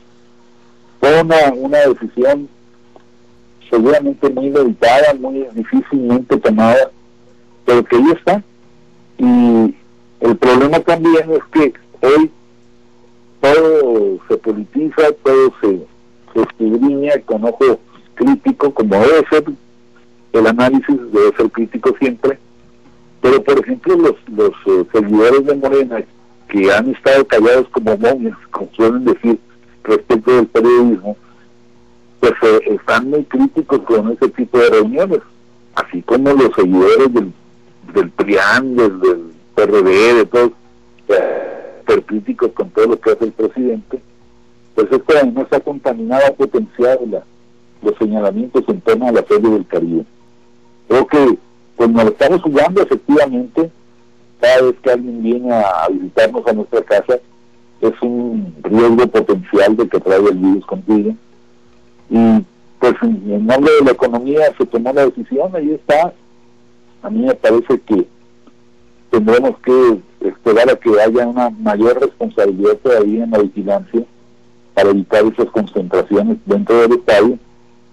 Fue 1.00 1.20
una, 1.20 1.52
una 1.54 1.78
decisión 1.78 2.48
seguramente 3.68 4.28
muy 4.28 4.50
meditada, 4.50 5.14
muy 5.14 5.46
difícilmente 5.54 6.36
tomada, 6.38 6.90
pero 7.64 7.84
que 7.84 7.96
ahí 7.96 8.10
está. 8.12 8.42
Y 9.18 9.74
el 10.20 10.36
problema 10.36 10.80
también 10.80 11.30
es 11.30 11.44
que 11.52 11.72
hoy 12.00 12.30
todo 13.40 14.18
se 14.28 14.36
politiza, 14.36 15.12
todo 15.22 15.52
se, 15.60 15.86
se 16.34 17.22
con 17.22 17.44
ojo 17.44 17.80
crítico, 18.14 18.72
como 18.72 18.94
debe 18.96 19.26
ser, 19.30 19.44
el 20.32 20.46
análisis 20.46 20.96
debe 21.12 21.36
ser 21.36 21.50
crítico 21.50 21.94
siempre, 21.98 22.38
pero 23.20 23.42
por 23.42 23.58
ejemplo 23.58 23.96
los, 23.96 24.16
los 24.28 24.52
eh, 24.66 24.86
seguidores 24.92 25.46
de 25.46 25.54
Morena 25.56 26.02
que 26.48 26.72
han 26.72 26.90
estado 26.90 27.26
callados 27.26 27.68
como 27.70 27.96
momias, 27.96 28.36
como 28.50 28.68
suelen 28.76 29.04
decir, 29.04 29.38
respecto 29.84 30.34
del 30.34 30.46
periodismo, 30.46 31.16
pues 32.20 32.32
eh, 32.42 32.60
están 32.66 33.08
muy 33.08 33.24
críticos 33.24 33.80
con 33.80 34.12
ese 34.12 34.28
tipo 34.28 34.58
de 34.58 34.70
reuniones, 34.70 35.20
así 35.74 36.02
como 36.02 36.32
los 36.32 36.54
seguidores 36.54 37.12
del, 37.14 37.32
del 37.94 38.10
PRIAN, 38.10 38.76
del, 38.76 39.00
del 39.00 39.32
PRD, 39.54 40.14
de 40.14 40.26
todos, 40.26 40.52
ser 41.86 42.02
críticos 42.04 42.52
con 42.52 42.70
todo 42.70 42.86
lo 42.86 43.00
que 43.00 43.10
hace 43.10 43.24
el 43.24 43.32
presidente, 43.32 44.00
pues 44.74 44.86
esto 44.90 45.14
además 45.16 45.46
ha 45.50 45.60
contaminado, 45.60 46.26
ha 46.26 46.32
potenciado 46.32 47.00
los 47.82 47.96
señalamientos 47.98 48.64
en 48.68 48.80
torno 48.80 49.08
a 49.08 49.12
la 49.12 49.22
feria 49.22 49.50
del 49.50 49.66
Caribe. 49.66 50.04
Creo 50.88 51.06
que 51.06 51.38
pues 51.76 51.90
nos 51.90 52.04
lo 52.04 52.10
estamos 52.10 52.42
jugando 52.42 52.82
efectivamente, 52.82 53.70
cada 54.40 54.62
vez 54.62 54.74
que 54.82 54.90
alguien 54.90 55.22
viene 55.22 55.52
a 55.52 55.88
visitarnos 55.90 56.46
a 56.46 56.52
nuestra 56.52 56.82
casa, 56.82 57.18
es 57.80 57.92
un 58.02 58.54
riesgo 58.62 59.06
potencial 59.06 59.76
de 59.76 59.88
que 59.88 60.00
traiga 60.00 60.28
el 60.28 60.36
virus 60.36 60.66
contigo. 60.66 61.14
Y 62.10 62.44
pues 62.78 62.94
en 63.02 63.46
nombre 63.46 63.72
de 63.78 63.84
la 63.84 63.92
economía 63.92 64.54
se 64.58 64.66
tomó 64.66 64.92
la 64.92 65.06
decisión, 65.06 65.54
ahí 65.54 65.72
está. 65.72 66.12
A 67.02 67.10
mí 67.10 67.20
me 67.20 67.34
parece 67.34 67.80
que 67.80 68.06
tendremos 69.10 69.58
que 69.58 70.00
esperar 70.20 70.70
a 70.70 70.76
que 70.76 71.00
haya 71.00 71.26
una 71.26 71.50
mayor 71.50 72.00
responsabilidad 72.00 72.76
todavía 72.82 73.24
en 73.24 73.30
la 73.30 73.38
vigilancia 73.38 74.02
para 74.74 74.90
evitar 74.90 75.24
esas 75.24 75.50
concentraciones 75.50 76.38
dentro 76.46 76.80
del 76.80 76.92
estadio 76.92 77.38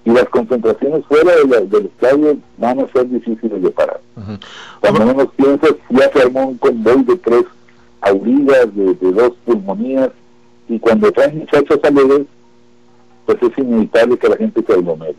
y 0.05 0.11
las 0.11 0.29
concentraciones 0.29 1.05
fuera 1.05 1.33
del 1.35 1.85
estadio 1.85 2.37
van 2.57 2.79
a 2.79 2.87
ser 2.93 3.09
difíciles 3.09 3.61
de 3.61 3.71
parar. 3.71 3.99
Cuando 4.79 5.05
menos 5.05 5.27
piensas, 5.35 5.73
ya 5.89 6.09
se 6.11 6.21
armó 6.21 6.47
un 6.47 6.57
convoy 6.57 7.03
de 7.03 7.17
tres 7.17 7.43
aurigas, 7.99 8.73
de, 8.73 8.93
de 8.93 9.11
dos 9.11 9.33
pulmonías, 9.43 10.11
y 10.69 10.79
cuando 10.79 11.11
traen 11.11 11.39
muchachos 11.39 11.79
alegres, 11.83 12.21
pues 13.25 13.37
es 13.41 13.57
inevitable 13.57 14.17
que 14.17 14.29
la 14.29 14.37
gente 14.37 14.63
se 14.65 14.73
aglomere. 14.73 15.15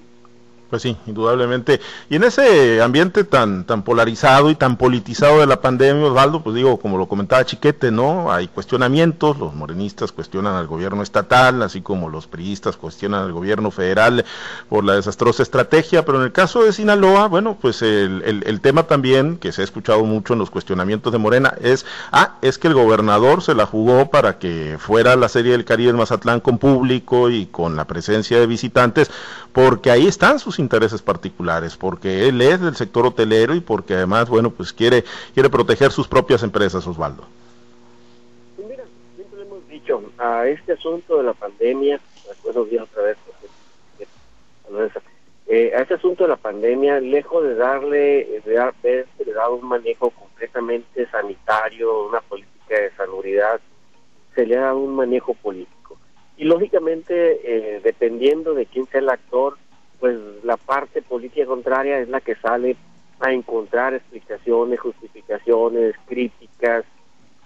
Pues 0.70 0.82
sí, 0.82 0.98
indudablemente. 1.06 1.80
Y 2.10 2.16
en 2.16 2.24
ese 2.24 2.82
ambiente 2.82 3.24
tan 3.24 3.64
tan 3.64 3.82
polarizado 3.82 4.50
y 4.50 4.54
tan 4.54 4.76
politizado 4.76 5.40
de 5.40 5.46
la 5.46 5.62
pandemia, 5.62 6.04
Osvaldo, 6.04 6.42
pues 6.42 6.54
digo, 6.54 6.78
como 6.78 6.98
lo 6.98 7.08
comentaba 7.08 7.46
Chiquete, 7.46 7.90
¿no? 7.90 8.30
Hay 8.30 8.48
cuestionamientos, 8.48 9.38
los 9.38 9.54
morenistas 9.54 10.12
cuestionan 10.12 10.56
al 10.56 10.66
gobierno 10.66 11.02
estatal, 11.02 11.62
así 11.62 11.80
como 11.80 12.10
los 12.10 12.26
priistas 12.26 12.76
cuestionan 12.76 13.24
al 13.24 13.32
gobierno 13.32 13.70
federal 13.70 14.26
por 14.68 14.84
la 14.84 14.96
desastrosa 14.96 15.42
estrategia, 15.42 16.04
pero 16.04 16.18
en 16.18 16.24
el 16.24 16.32
caso 16.32 16.62
de 16.62 16.74
Sinaloa, 16.74 17.28
bueno, 17.28 17.56
pues 17.58 17.80
el, 17.80 18.22
el, 18.26 18.42
el 18.46 18.60
tema 18.60 18.82
también, 18.82 19.38
que 19.38 19.52
se 19.52 19.62
ha 19.62 19.64
escuchado 19.64 20.04
mucho 20.04 20.34
en 20.34 20.38
los 20.40 20.50
cuestionamientos 20.50 21.10
de 21.14 21.18
Morena, 21.18 21.54
es, 21.62 21.86
ah, 22.12 22.36
es 22.42 22.58
que 22.58 22.68
el 22.68 22.74
gobernador 22.74 23.42
se 23.42 23.54
la 23.54 23.64
jugó 23.64 24.10
para 24.10 24.38
que 24.38 24.76
fuera 24.78 25.16
la 25.16 25.30
Serie 25.30 25.52
del 25.52 25.64
Caribe 25.64 25.90
en 25.90 25.96
Mazatlán 25.96 26.40
con 26.40 26.58
público 26.58 27.30
y 27.30 27.46
con 27.46 27.74
la 27.74 27.86
presencia 27.86 28.38
de 28.38 28.46
visitantes, 28.46 29.10
porque 29.52 29.90
ahí 29.90 30.06
están 30.06 30.38
sus 30.38 30.57
intereses 30.58 31.02
particulares, 31.02 31.76
porque 31.76 32.28
él 32.28 32.40
es 32.40 32.60
del 32.60 32.76
sector 32.76 33.06
hotelero 33.06 33.54
y 33.54 33.60
porque 33.60 33.94
además, 33.94 34.28
bueno, 34.28 34.50
pues 34.50 34.72
quiere 34.72 35.04
quiere 35.34 35.50
proteger 35.50 35.90
sus 35.90 36.08
propias 36.08 36.42
empresas, 36.42 36.86
Osvaldo. 36.86 37.24
mira, 38.56 38.84
siempre 39.16 39.42
hemos 39.42 39.68
dicho, 39.68 40.02
a 40.18 40.46
este 40.46 40.72
asunto 40.72 41.18
de 41.18 41.24
la 41.24 41.34
pandemia, 41.34 42.00
buenos 42.42 42.70
días 42.70 42.84
otra 42.90 43.02
vez, 43.02 43.16
eh, 45.50 45.72
a 45.74 45.80
este 45.80 45.94
asunto 45.94 46.24
de 46.24 46.28
la 46.28 46.36
pandemia, 46.36 47.00
lejos 47.00 47.42
de 47.42 47.54
darle, 47.54 48.42
de 48.44 48.58
haberse 48.58 49.24
dado 49.34 49.54
un 49.54 49.66
manejo 49.66 50.10
completamente 50.10 51.08
sanitario, 51.10 52.06
una 52.06 52.20
política 52.20 52.78
de 52.78 52.90
salubridad, 52.92 53.60
se 54.34 54.44
le 54.44 54.58
ha 54.58 54.62
dado 54.62 54.78
un 54.78 54.94
manejo 54.94 55.32
político. 55.32 55.98
Y 56.36 56.44
lógicamente, 56.44 57.40
eh, 57.42 57.80
dependiendo 57.82 58.52
de 58.52 58.66
quién 58.66 58.86
sea 58.86 59.00
el 59.00 59.08
actor, 59.08 59.56
pues 60.00 60.16
la 60.44 60.56
parte 60.56 61.02
política 61.02 61.46
contraria 61.46 61.98
es 61.98 62.08
la 62.08 62.20
que 62.20 62.36
sale 62.36 62.76
a 63.20 63.32
encontrar 63.32 63.94
explicaciones, 63.94 64.78
justificaciones, 64.80 65.94
críticas 66.06 66.84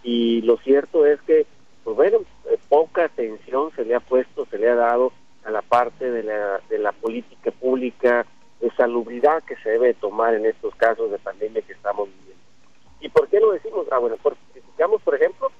y 0.02 0.42
lo 0.42 0.56
cierto 0.58 1.06
es 1.06 1.20
que, 1.22 1.46
pues 1.84 1.96
bueno, 1.96 2.18
eh, 2.50 2.58
poca 2.68 3.04
atención 3.04 3.70
se 3.76 3.84
le 3.84 3.94
ha 3.94 4.00
puesto, 4.00 4.46
se 4.46 4.58
le 4.58 4.68
ha 4.68 4.74
dado 4.74 5.12
a 5.44 5.50
la 5.50 5.62
parte 5.62 6.10
de 6.10 6.22
la, 6.22 6.92
política 7.00 7.50
pública 7.50 8.26
de 8.60 8.70
salubridad 8.72 9.42
que 9.42 9.56
se 9.56 9.70
debe 9.70 9.94
tomar 9.94 10.34
en 10.34 10.46
estos 10.46 10.74
casos 10.76 11.10
de 11.10 11.18
pandemia 11.18 11.62
que 11.62 11.72
estamos 11.72 12.08
viviendo. 12.08 12.42
¿Y 13.00 13.08
por 13.08 13.28
qué 13.28 13.40
lo 13.40 13.52
decimos? 13.52 13.86
Ah, 13.90 13.98
bueno, 13.98 14.16
porque 14.22 14.38
criticamos, 14.52 15.02
por 15.02 15.16
ejemplo, 15.16 15.50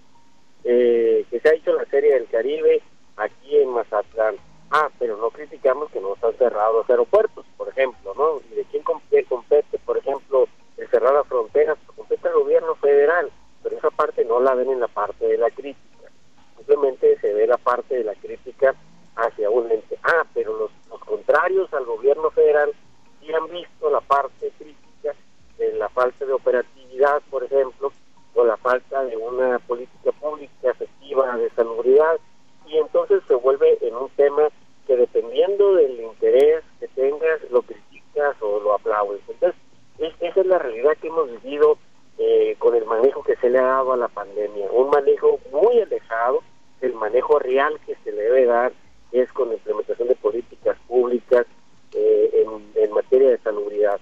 eh, 0.63 1.25
que 1.31 1.41
se 1.41 1.49
ha 1.49 1.55
hecho 1.55 1.73
la 1.73 1.85
Serie 1.87 2.15
del 2.15 2.29
Caribe 2.29 2.81
aquí 3.17 3.57
en 3.57 3.71
Mazatlán. 3.71 4.37
Ah, 4.75 4.89
pero 4.99 5.19
no 5.19 5.29
criticamos 5.31 5.91
que 5.91 6.01
no 6.01 6.15
están 6.15 6.33
cerrados 6.39 6.77
los 6.77 6.89
aeropuertos, 6.89 7.45
por 7.59 7.69
ejemplo, 7.69 8.15
¿no? 8.17 8.41
¿Y 8.51 8.55
de 8.55 8.65
quién 8.65 8.83
compete, 8.83 9.79
por 9.85 9.99
ejemplo, 9.99 10.49
el 10.79 10.89
cerrar 10.89 11.13
las 11.13 11.27
fronteras? 11.27 11.77
Compete 11.95 12.27
al 12.29 12.35
gobierno 12.35 12.75
federal, 12.77 13.31
pero 13.63 13.77
esa 13.77 13.91
parte 13.91 14.25
no 14.25 14.41
la 14.41 14.55
ven 14.55 14.71
en 14.71 14.81
la 14.81 14.89
parte 14.89 15.27
de 15.27 15.37
la 15.37 15.51
crítica. 15.51 16.09
Simplemente 16.57 17.19
se 17.21 17.35
ve 17.35 17.47
la 17.47 17.59
parte 17.59 17.97
de 17.97 18.05
la 18.05 18.15
crítica 18.15 18.75
hacia 19.17 19.51
un 19.51 19.71
ente. 19.71 19.99
Ah, 20.05 20.25
pero 20.33 20.57
los, 20.57 20.71
contrarios 21.01 21.71
al 21.75 21.85
gobierno 21.85 22.31
federal 22.31 22.73
sí 23.21 23.31
han 23.31 23.51
visto 23.51 23.91
la 23.91 24.01
parte 24.01 24.51
crítica 24.57 25.15
de 25.59 25.73
la 25.75 25.91
falta 25.91 26.25
de 26.25 26.33
operatividad, 26.33 27.21
por 27.31 27.45
ejemplo, 27.45 27.93
o 28.35 28.45
la 28.47 28.57
falta 28.57 29.05
de 29.05 29.19
una 29.19 29.59
política 29.59 30.13
pública 30.13 30.71
efectiva 30.71 31.37
de 31.37 31.51
salubridad, 31.51 32.19
y 32.67 32.79
entonces 32.79 33.23
se 33.29 33.35
vuelve 33.35 33.77
en 33.83 33.95
un 33.95 34.09
tema 34.11 34.49
que 34.87 34.97
dependiendo 34.97 35.75
del 35.75 36.01
interés 36.01 36.65
que 36.81 36.89
tengas, 36.89 37.41
lo 37.51 37.63
criticas 37.63 38.37
o 38.41 38.61
lo 38.61 38.75
aplaudes. 38.75 39.21
Entonces, 39.29 39.61
esa 39.99 40.41
es 40.41 40.47
la 40.47 40.59
realidad 40.59 40.97
que 41.01 41.09
hemos 41.09 41.31
vivido 41.43 41.79
eh, 42.19 42.57
con 42.59 42.75
el 42.75 42.85
manejo 42.85 43.23
que 43.23 43.37
se 43.37 43.51
le 43.51 43.59
ha 43.59 43.63
dado 43.63 43.93
a 43.93 43.97
la 43.97 44.09
pandemia, 44.09 44.71
un 44.71 44.91
manejo 44.91 45.39
muy 45.51 45.81
alejado 45.81 46.43
del 46.81 46.95
manejo 46.95 47.39
real 47.39 47.79
que 47.87 47.97
se 48.03 48.13
le 48.13 48.23
debe 48.23 48.45
dar 48.45 48.73
es 49.13 49.31
con 49.33 49.49
la 49.49 49.55
implementación 49.55 50.09
de 50.09 50.17
políticas 50.17 50.77
públicas 50.89 51.47
eh, 51.93 52.45
en, 52.45 52.83
en, 52.83 52.93
materia 52.93 53.31
de 53.31 53.39
salubridad. 53.39 54.01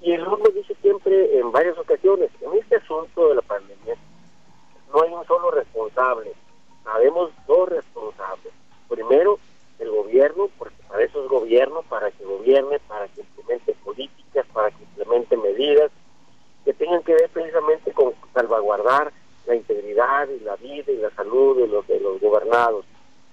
Y 0.00 0.12
el 0.12 0.26
mundo 0.26 0.50
dice 0.50 0.74
siempre 0.80 1.38
en 1.38 1.50
varias 1.50 1.76
ocasiones, 1.78 2.30
en 2.40 2.58
este 2.58 2.76
asunto 2.76 3.28
de 3.28 3.34
la 3.36 3.42
pandemia 3.42 3.96
no 4.92 5.02
hay 5.02 5.12
un 5.12 5.26
solo 5.26 5.50
responsable, 5.50 6.32
sabemos 6.84 7.30
dos 7.46 7.68
responsables. 7.68 8.52
Primero, 8.88 9.38
el 9.82 9.90
gobierno, 9.90 10.48
porque 10.58 10.76
para 10.88 11.02
eso 11.02 11.22
es 11.22 11.28
gobierno, 11.28 11.82
para 11.88 12.10
que 12.10 12.24
gobierne, 12.24 12.78
para 12.80 13.08
que 13.08 13.20
implemente 13.20 13.74
políticas, 13.84 14.46
para 14.52 14.70
que 14.70 14.82
implemente 14.84 15.36
medidas 15.36 15.90
que 16.64 16.72
tengan 16.74 17.02
que 17.02 17.14
ver 17.14 17.28
precisamente 17.30 17.92
con 17.92 18.14
salvaguardar 18.32 19.12
la 19.46 19.56
integridad 19.56 20.28
y 20.28 20.40
la 20.40 20.54
vida 20.56 20.92
y 20.92 20.96
la 20.96 21.10
salud 21.10 21.56
de 21.58 21.66
los 21.66 21.86
de 21.88 21.98
los 21.98 22.20
gobernados. 22.20 22.84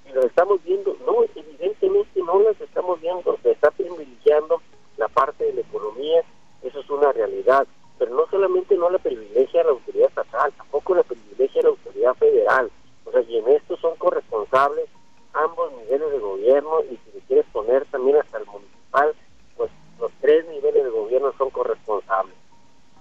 Y 0.10 0.14
lo 0.14 0.24
estamos 0.24 0.64
viendo, 0.64 0.98
no, 1.06 1.24
evidentemente 1.36 2.22
no 2.24 2.40
las 2.42 2.60
estamos 2.60 3.00
viendo, 3.00 3.38
se 3.44 3.52
está 3.52 3.70
privilegiando 3.70 4.62
la 4.98 5.08
parte 5.08 5.46
de 5.46 5.54
la 5.54 5.62
economía, 5.62 6.24
eso 6.64 6.80
es 6.80 6.90
una 6.90 7.12
realidad, 7.12 7.68
pero 8.00 8.16
no 8.16 8.26
solamente 8.32 8.76
no 8.76 8.90
la 8.90 8.98
privilegia 8.98 9.64
la 9.64 9.72
autoridad 9.72 10.10
estatal, 10.10 10.52
tampoco 10.54 10.96
la 10.96 11.04
privilegia 11.04 11.62
la 11.62 11.70
autoridad 11.70 12.16
federal. 12.16 12.72
O 13.06 13.12
sea, 13.12 13.22
y 13.22 13.38
en 13.38 13.48
esto 13.50 13.78
son 13.78 13.96
corresponsables 13.98 14.90
ambos 15.34 15.72
niveles 15.74 16.12
de 16.12 16.20
gobierno 16.20 16.82
y 16.84 16.98
si 16.98 17.12
le 17.14 17.20
quieres 17.28 17.46
poner 17.52 17.86
también 17.86 18.18
hasta 18.18 18.38
el 18.38 18.46
municipal, 18.46 19.14
pues 19.58 19.72
los 20.00 20.12
tres 20.22 20.48
niveles 20.48 20.84
de 20.84 20.90
gobierno 20.90 21.34
son 21.38 21.50
corresponsables. 21.50 22.36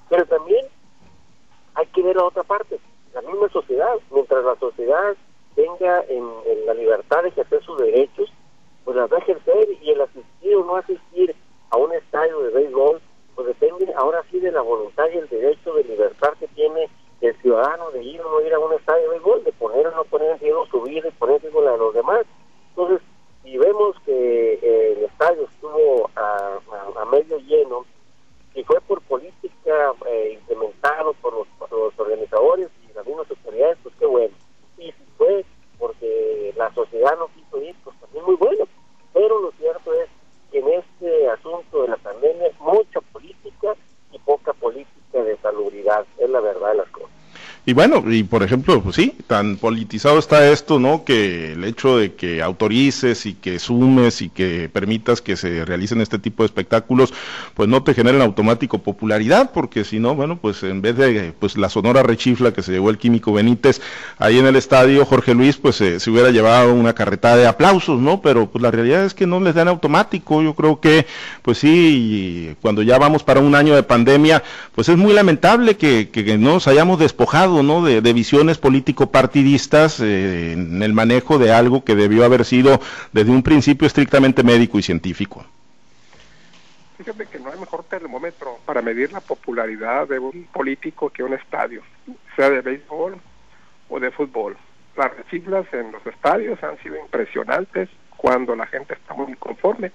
Pero 0.09 0.26
también 0.26 0.67
ver 2.08 2.16
la 2.16 2.24
otra 2.24 2.42
parte, 2.42 2.78
la 3.14 3.22
misma 3.22 3.48
sociedad, 3.50 3.94
mientras 4.10 4.44
la 4.44 4.56
sociedad 4.56 5.16
tenga 5.54 6.04
en, 6.08 6.26
la 6.66 6.74
libertad 6.74 7.22
de 7.22 7.28
ejercer 7.28 7.62
sus 7.62 7.78
derechos, 7.78 8.32
pues 8.84 8.96
las 8.96 9.12
va 9.12 9.16
a 9.16 9.20
ejercer 9.20 9.68
y 9.82 9.90
el 9.90 10.00
asistir 10.00 10.56
o 10.56 10.64
no 10.64 10.76
asistir 10.76 11.34
a 11.70 11.76
un 11.76 11.92
estadio 11.92 12.40
de 12.40 12.50
béisbol, 12.50 13.00
pues 13.34 13.46
depende 13.48 13.92
ahora 13.96 14.22
sí 14.30 14.38
de 14.40 14.52
la 14.52 14.62
voluntad 14.62 15.04
y 15.12 15.18
el 15.18 15.28
derecho 15.28 15.74
de 15.74 15.84
libertad 15.84 16.32
que 16.40 16.48
tiene 16.48 16.88
el 17.20 17.36
ciudadano 17.42 17.90
de 17.90 18.02
ir 18.02 18.20
o 18.20 18.30
no 18.30 18.46
ir 18.46 18.54
a 18.54 18.58
un 18.58 18.72
estadio 18.72 19.02
de 19.02 19.08
béisbol, 19.10 19.44
de 19.44 19.52
poner 19.52 19.86
o 19.88 19.90
no 19.96 20.04
poner 20.04 20.30
en 20.30 20.38
riesgo 20.38 20.66
su 20.66 20.82
vida 20.82 21.08
y 21.08 21.12
poner 21.12 21.36
en 21.36 21.42
riesgo 21.42 21.62
la 21.62 21.72
de 21.72 21.78
los 21.78 21.94
demás. 21.94 22.24
Entonces, 22.70 23.00
si 23.42 23.58
vemos 23.58 23.96
que 24.06 24.54
el 24.92 25.04
estadio 25.04 25.44
estuvo 25.44 26.10
a, 26.16 26.58
a, 26.97 27.04
medio 27.06 27.38
lleno, 27.38 27.84
y 28.58 28.64
fue 28.64 28.80
por 28.80 29.00
política 29.02 29.94
eh, 30.08 30.32
implementado 30.34 31.14
por 31.23 31.32
los, 31.32 31.47
organizadores 31.97 32.68
y 32.82 33.08
mismas 33.08 33.30
autoridades, 33.30 33.78
pues 33.84 33.94
qué 34.00 34.06
bueno. 34.06 34.34
Y 34.78 34.86
si 34.86 35.04
fue 35.16 35.44
porque 35.78 36.52
la 36.56 36.73
sociedad 36.75 37.16
no 37.18 37.28
quiso 37.28 37.62
ir, 37.62 37.76
pues 37.84 37.97
también 38.00 38.25
muy 38.25 38.34
bueno. 38.34 38.64
Pero 39.12 39.40
lo 39.40 39.52
cierto 39.52 39.94
es 39.94 40.08
que 40.50 40.58
en 40.58 40.68
este 40.71 41.28
asunto 41.28 41.82
de 41.82 41.88
la 41.88 41.97
pandemia, 41.99 42.50
mucha 42.58 43.00
política 43.12 43.76
y 44.10 44.18
poca 44.18 44.52
política 44.54 45.23
de 45.23 45.36
salubridad, 45.36 46.04
es 46.18 46.28
la 46.28 46.40
verdad 46.40 46.71
de 46.71 46.78
las 46.78 46.88
cosas. 46.88 47.18
Y 47.69 47.75
bueno, 47.75 48.02
y 48.11 48.23
por 48.23 48.43
ejemplo, 48.43 48.83
pues 48.83 48.97
sí, 48.97 49.13
tan 49.26 49.59
politizado 49.59 50.19
está 50.19 50.50
esto, 50.50 50.78
¿no? 50.78 51.04
Que 51.04 51.52
el 51.52 51.65
hecho 51.65 51.99
de 51.99 52.15
que 52.15 52.41
autorices 52.41 53.26
y 53.26 53.35
que 53.35 53.59
sumes 53.59 54.23
y 54.23 54.31
que 54.31 54.71
permitas 54.73 55.21
que 55.21 55.37
se 55.37 55.67
realicen 55.67 56.00
este 56.00 56.19
tipo 56.19 56.43
de 56.43 56.47
espectáculos, 56.47 57.13
pues 57.52 57.69
no 57.69 57.83
te 57.83 57.93
generen 57.93 58.23
automático 58.23 58.78
popularidad, 58.78 59.50
porque 59.52 59.85
si 59.85 59.99
no, 59.99 60.15
bueno, 60.15 60.39
pues 60.39 60.63
en 60.63 60.81
vez 60.81 60.97
de 60.97 61.35
pues 61.39 61.59
la 61.59 61.69
sonora 61.69 62.02
rechifla 62.02 62.54
que 62.54 62.63
se 62.63 62.73
llevó 62.73 62.89
el 62.89 62.97
químico 62.97 63.35
Benítez 63.35 63.83
ahí 64.17 64.39
en 64.39 64.47
el 64.47 64.57
estadio, 64.57 65.04
Jorge 65.04 65.35
Luis, 65.35 65.59
pues 65.59 65.78
eh, 65.83 66.00
se 66.00 66.11
hubiera 66.11 66.31
llevado 66.31 66.73
una 66.73 66.95
carretada 66.95 67.37
de 67.37 67.47
aplausos, 67.47 68.00
¿no? 68.00 68.23
Pero 68.23 68.49
pues 68.49 68.63
la 68.63 68.71
realidad 68.71 69.04
es 69.04 69.13
que 69.13 69.26
no 69.26 69.41
les 69.41 69.54
dan 69.54 69.69
automático. 69.69 70.41
Yo 70.41 70.54
creo 70.54 70.81
que, 70.81 71.07
pues 71.43 71.59
sí, 71.59 72.57
cuando 72.63 72.81
ya 72.81 72.97
vamos 72.97 73.25
para 73.25 73.41
un 73.41 73.54
año 73.54 73.75
de 73.75 73.83
pandemia, 73.83 74.43
pues 74.75 74.89
es 74.89 74.97
muy 74.97 75.13
lamentable 75.13 75.76
que, 75.76 76.09
que 76.09 76.39
nos 76.39 76.67
hayamos 76.67 76.99
despojado 76.99 77.57
de, 77.58 78.12
visiones 78.12 78.56
político-partidistas 78.56 79.99
eh, 80.00 80.52
en 80.52 80.80
el 80.80 80.92
manejo 80.92 81.38
de 81.38 81.52
algo 81.52 81.84
que 81.84 81.97
debió 81.97 82.25
haber 82.25 82.44
sido 82.44 82.80
desde 83.12 83.32
un 83.32 83.42
principio 83.42 83.86
estrictamente 83.86 84.44
médico 84.44 84.78
y 84.78 84.82
científico. 84.82 85.44
Fíjate 86.99 87.26
que 87.26 87.40
no 87.40 87.50
hay 87.50 87.58
mejor 87.58 87.82
termómetro 87.84 88.58
para 88.64 88.80
medir 88.80 89.12
la 89.12 89.21
popularidad 89.21 90.06
de 90.06 90.21
un 90.21 90.44
político 90.52 91.10
que 91.10 91.25
un 91.25 91.34
estadio, 91.34 91.82
sea 92.36 92.49
de 92.49 92.60
béisbol 92.60 93.16
o 93.88 94.00
de 94.00 94.10
fútbol. 94.12 94.56
Las 94.97 95.10
siglas 95.28 95.66
en 95.73 95.90
los 95.90 96.06
estadios 96.06 96.62
han 96.62 96.78
sido 96.78 96.97
impresionantes 96.97 97.88
cuando 98.16 98.54
la 98.54 98.66
gente 98.66 98.94
está 98.94 99.14
muy 99.14 99.34
conforme. 99.34 99.90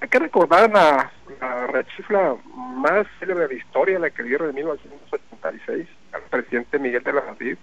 Hay 0.00 0.08
que 0.08 0.18
recordar 0.18 0.70
la, 0.70 1.12
la 1.40 1.66
rechifla 1.68 2.34
más 2.54 3.06
célebre 3.20 3.46
de 3.46 3.54
la 3.54 3.60
historia, 3.60 3.98
la 4.00 4.10
que 4.10 4.24
dieron 4.24 4.48
en 4.48 4.56
1986, 4.56 5.88
al 6.12 6.22
presidente 6.22 6.78
Miguel 6.78 7.02
de 7.02 7.12
la 7.12 7.22
Madrid 7.22 7.56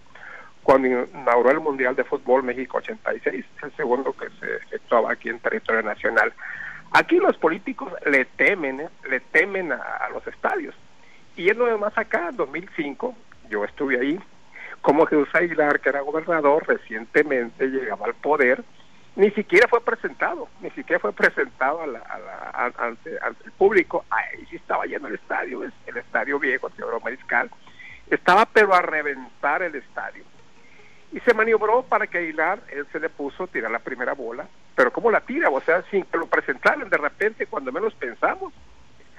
cuando 0.65 0.87
inauguró 0.87 1.51
el 1.51 1.59
Mundial 1.59 1.95
de 1.95 2.03
Fútbol 2.03 2.41
México 2.41 2.79
86, 2.79 3.45
el 3.61 3.71
segundo 3.75 4.13
que 4.13 4.27
se 4.39 4.55
efectuaba 4.55 5.11
aquí 5.11 5.29
en 5.29 5.39
territorio 5.39 5.83
nacional. 5.83 6.33
Aquí 6.91 7.17
los 7.17 7.37
políticos 7.37 7.93
le 8.03 8.25
temen, 8.25 8.79
¿eh? 8.79 8.89
le 9.07 9.19
temen 9.19 9.71
a, 9.71 10.09
los 10.11 10.25
estadios. 10.25 10.73
Y 11.35 11.51
es 11.51 11.55
lo 11.55 11.77
más 11.77 11.95
acá, 11.95 12.29
en 12.29 12.37
2005, 12.37 13.15
yo 13.47 13.63
estuve 13.63 13.99
ahí, 13.99 14.19
como 14.81 15.05
Jesús 15.05 15.29
Aguilar, 15.33 15.79
que 15.81 15.89
era 15.89 16.01
gobernador, 16.01 16.67
recientemente 16.67 17.67
llegaba 17.67 18.07
al 18.07 18.15
poder, 18.15 18.63
ni 19.15 19.29
siquiera 19.31 19.67
fue 19.67 19.81
presentado, 19.81 20.47
ni 20.61 20.71
siquiera 20.71 20.99
fue 20.99 21.13
presentado 21.13 21.83
a 21.83 21.85
la, 21.85 22.73
ante, 22.79 23.11
el 23.11 23.51
público. 23.51 24.03
Ahí 24.09 24.43
sí 24.49 24.55
estaba 24.55 24.85
lleno 24.85 25.09
el 25.09 25.13
estadio, 25.13 25.63
el 25.63 25.97
estadio 25.97 26.39
viejo, 26.39 26.71
Teodoro 26.71 27.01
Mariscal, 27.01 27.51
estaba 28.09 28.45
pero 28.45 28.73
a 28.73 28.81
reventar 28.81 29.63
el 29.63 29.75
estadio. 29.75 30.23
Y 31.11 31.19
se 31.21 31.33
maniobró 31.33 31.83
para 31.83 32.07
que 32.07 32.17
Aguilar, 32.17 32.59
él 32.69 32.85
se 32.91 32.99
le 32.99 33.09
puso 33.09 33.43
a 33.43 33.47
tirar 33.47 33.71
la 33.71 33.79
primera 33.79 34.13
bola, 34.13 34.47
pero 34.75 34.91
¿cómo 34.91 35.09
la 35.11 35.21
tira? 35.21 35.49
O 35.49 35.61
sea, 35.61 35.81
sin 35.89 36.03
que 36.03 36.17
lo 36.17 36.27
presentaran, 36.27 36.89
de 36.89 36.97
repente, 36.97 37.47
cuando 37.47 37.71
menos 37.71 37.93
pensamos, 37.93 38.53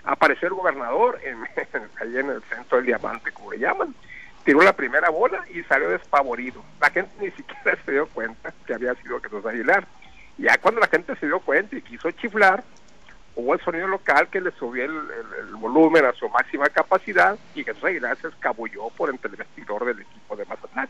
apareció 0.04 0.48
el 0.48 0.54
gobernador 0.54 1.18
en, 1.24 1.38
ahí 2.00 2.18
en 2.18 2.30
el 2.30 2.42
centro 2.44 2.76
del 2.76 2.86
diamante, 2.86 3.32
como 3.32 3.52
le 3.52 3.58
llaman, 3.58 3.94
tiró 4.44 4.62
la 4.62 4.74
primera 4.74 5.10
bola 5.10 5.44
y 5.52 5.62
salió 5.64 5.88
despavorido. 5.88 6.62
La 6.80 6.90
gente 6.90 7.12
ni 7.20 7.30
siquiera 7.32 7.78
se 7.84 7.92
dio 7.92 8.06
cuenta 8.08 8.52
que 8.66 8.74
había 8.74 8.94
sido 8.96 9.20
Jesús 9.20 9.44
Aguilar. 9.44 9.86
Ya 10.38 10.58
cuando 10.58 10.80
la 10.80 10.88
gente 10.88 11.16
se 11.16 11.26
dio 11.26 11.40
cuenta 11.40 11.76
y 11.76 11.82
quiso 11.82 12.10
chiflar, 12.10 12.62
hubo 13.36 13.54
el 13.54 13.60
sonido 13.60 13.86
local 13.86 14.28
que 14.28 14.40
le 14.40 14.50
subió 14.52 14.84
el, 14.84 14.92
volumen 15.56 16.04
a 16.04 16.12
su 16.12 16.28
máxima 16.28 16.68
capacidad 16.68 17.38
y 17.54 17.62
Jesús 17.62 17.84
Aguilar 17.84 18.16
se 18.16 18.28
escabulló 18.28 18.88
por 18.90 19.10
entre 19.10 19.30
el 19.30 19.36
vestidor 19.36 19.84
del 19.84 20.00
equipo 20.00 20.36
de 20.36 20.44
Mazatlán, 20.46 20.88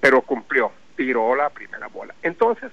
pero 0.00 0.22
cumplió, 0.22 0.72
tiró 0.96 1.34
la 1.34 1.50
primera 1.50 1.88
bola. 1.88 2.14
Entonces, 2.22 2.70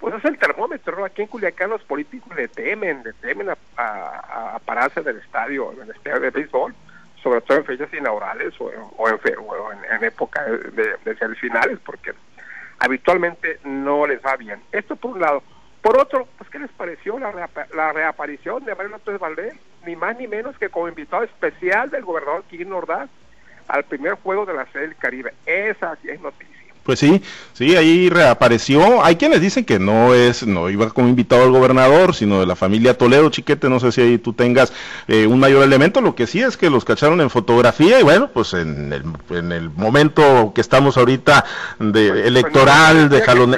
pues 0.00 0.14
es 0.14 0.24
el 0.24 0.38
termómetro, 0.38 1.04
Aquí 1.04 1.22
en 1.22 1.28
Culiacán 1.28 1.70
los 1.70 1.82
políticos 1.82 2.34
le 2.36 2.48
temen, 2.48 3.02
le 3.04 3.12
temen 3.14 3.48
a, 3.76 4.58
pararse 4.64 5.02
del 5.02 5.18
estadio, 5.18 5.72
en 5.80 5.90
estadio 5.90 6.20
de 6.20 6.30
béisbol, 6.30 6.74
sobre 7.22 7.40
todo 7.40 7.58
en 7.58 7.64
fechas 7.64 7.92
inaugurales 7.94 8.54
o, 8.60 8.70
en, 9.08 9.84
en, 9.90 10.04
época 10.04 10.42
de, 10.44 10.96
de, 11.04 11.34
finales, 11.36 11.78
porque 11.84 12.12
habitualmente 12.78 13.58
no 13.64 14.06
les 14.06 14.24
va 14.24 14.36
bien. 14.36 14.60
Esto 14.72 14.96
por 14.96 15.12
un 15.12 15.20
lado. 15.20 15.42
Por 15.88 15.98
otro, 15.98 16.28
pues, 16.36 16.50
¿qué 16.50 16.58
les 16.58 16.70
pareció 16.72 17.18
la, 17.18 17.48
la 17.74 17.92
reaparición 17.94 18.62
de 18.62 18.74
Mario 18.74 18.90
López 18.90 19.18
Valdés? 19.18 19.54
Ni 19.86 19.96
más 19.96 20.18
ni 20.18 20.26
menos 20.26 20.54
que 20.58 20.68
como 20.68 20.86
invitado 20.86 21.22
especial 21.22 21.88
del 21.88 22.04
gobernador 22.04 22.44
Quirino 22.44 22.76
Ordaz 22.76 23.08
al 23.68 23.84
primer 23.84 24.12
juego 24.16 24.44
de 24.44 24.52
la 24.52 24.66
Serie 24.66 24.88
del 24.88 24.96
Caribe. 24.96 25.32
Esa 25.46 25.96
sí 26.02 26.10
es 26.10 26.20
noticia. 26.20 26.54
Pues 26.82 26.98
sí, 26.98 27.22
sí, 27.54 27.74
ahí 27.74 28.10
reapareció. 28.10 29.02
Hay 29.02 29.16
quienes 29.16 29.40
dicen 29.40 29.64
que 29.64 29.78
no 29.78 30.12
es, 30.12 30.46
no 30.46 30.68
iba 30.68 30.90
como 30.90 31.08
invitado 31.08 31.44
al 31.44 31.52
gobernador, 31.52 32.14
sino 32.14 32.38
de 32.38 32.44
la 32.44 32.54
familia 32.54 32.98
Toledo, 32.98 33.30
chiquete. 33.30 33.70
No 33.70 33.80
sé 33.80 33.90
si 33.90 34.02
ahí 34.02 34.18
tú 34.18 34.34
tengas 34.34 34.74
eh, 35.06 35.26
un 35.26 35.40
mayor 35.40 35.64
elemento. 35.64 36.02
Lo 36.02 36.14
que 36.14 36.26
sí 36.26 36.42
es 36.42 36.58
que 36.58 36.68
los 36.68 36.84
cacharon 36.84 37.22
en 37.22 37.30
fotografía 37.30 37.98
y 37.98 38.02
bueno, 38.02 38.30
pues 38.30 38.52
en 38.52 38.92
el, 38.92 39.04
en 39.30 39.52
el 39.52 39.70
momento 39.70 40.52
que 40.54 40.60
estamos 40.60 40.98
ahorita 40.98 41.46
de 41.78 42.08
pues, 42.08 42.10
pues, 42.10 42.26
electoral, 42.26 43.08
de 43.08 43.22
jalón 43.22 43.56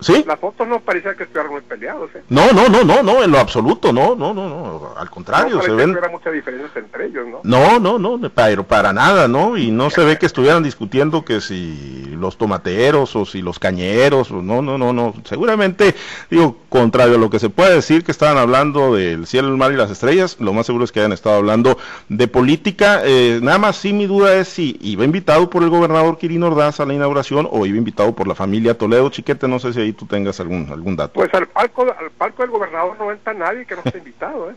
Sí. 0.00 0.24
Las 0.26 0.38
fotos 0.40 0.66
no 0.66 0.80
parecía 0.80 1.14
que 1.14 1.24
estuvieran 1.24 1.52
muy 1.52 1.60
peleados, 1.62 2.10
¿eh? 2.14 2.22
No, 2.28 2.52
no, 2.52 2.68
no, 2.68 2.84
no, 2.84 3.02
no, 3.02 3.22
en 3.22 3.30
lo 3.30 3.38
absoluto, 3.38 3.92
no, 3.92 4.14
no, 4.14 4.32
no, 4.32 4.48
no, 4.48 4.94
al 4.96 5.10
contrario, 5.10 5.56
no 5.56 5.62
se 5.62 5.70
ven... 5.72 5.86
que 5.86 5.92
hubiera 5.92 6.08
mucha 6.08 6.30
diferencia 6.30 6.80
entre 6.80 7.06
ellos, 7.06 7.26
¿no? 7.28 7.40
No, 7.42 7.78
no, 7.78 7.98
no, 7.98 8.30
pero 8.30 8.64
para 8.64 8.92
nada, 8.92 9.28
¿no? 9.28 9.56
Y 9.56 9.70
no 9.70 9.90
se 9.90 10.04
ve 10.04 10.18
que 10.18 10.26
estuvieran 10.26 10.62
discutiendo 10.62 11.24
que 11.24 11.40
si 11.40 12.14
los 12.18 12.36
tomateros 12.36 13.14
o 13.16 13.24
si 13.24 13.42
los 13.42 13.58
cañeros, 13.58 14.30
o 14.30 14.42
no, 14.42 14.62
no, 14.62 14.78
no, 14.78 14.92
no. 14.92 15.14
Seguramente, 15.24 15.94
digo, 16.30 16.56
contrario 16.68 17.16
a 17.16 17.18
lo 17.18 17.30
que 17.30 17.38
se 17.38 17.50
puede 17.50 17.74
decir 17.74 18.04
que 18.04 18.12
estaban 18.12 18.38
hablando 18.38 18.94
del 18.94 19.26
cielo, 19.26 19.48
el 19.48 19.56
mar 19.56 19.72
y 19.72 19.76
las 19.76 19.90
estrellas, 19.90 20.36
lo 20.40 20.52
más 20.52 20.66
seguro 20.66 20.84
es 20.84 20.92
que 20.92 21.00
hayan 21.00 21.12
estado 21.12 21.36
hablando 21.36 21.78
de 22.08 22.28
política. 22.28 23.02
Eh, 23.04 23.40
nada 23.42 23.58
más 23.58 23.76
sí 23.76 23.92
mi 23.92 24.06
duda 24.06 24.34
es 24.36 24.48
si 24.48 24.78
iba 24.80 25.04
invitado 25.04 25.50
por 25.50 25.62
el 25.62 25.70
gobernador 25.70 26.18
Quirino 26.18 26.46
Ordaz 26.46 26.80
a 26.80 26.86
la 26.86 26.94
inauguración 26.94 27.48
o 27.50 27.66
iba 27.66 27.78
invitado 27.78 28.14
por 28.14 28.26
la 28.26 28.34
familia 28.34 28.76
Toledo 28.76 29.10
Chiquete, 29.10 29.48
no 29.48 29.58
sé 29.58 29.72
si 29.72 29.80
ahí 29.80 29.89
tú 29.92 30.06
tengas 30.06 30.40
algún, 30.40 30.70
algún 30.70 30.96
dato. 30.96 31.14
Pues 31.14 31.32
al 31.34 31.46
palco, 31.48 31.82
al 31.82 32.10
palco 32.10 32.42
del 32.42 32.50
gobernador 32.50 32.96
no 32.98 33.10
entra 33.12 33.34
nadie 33.34 33.66
que 33.66 33.74
no 33.74 33.82
esté 33.84 33.98
invitado, 33.98 34.50
¿eh? 34.50 34.54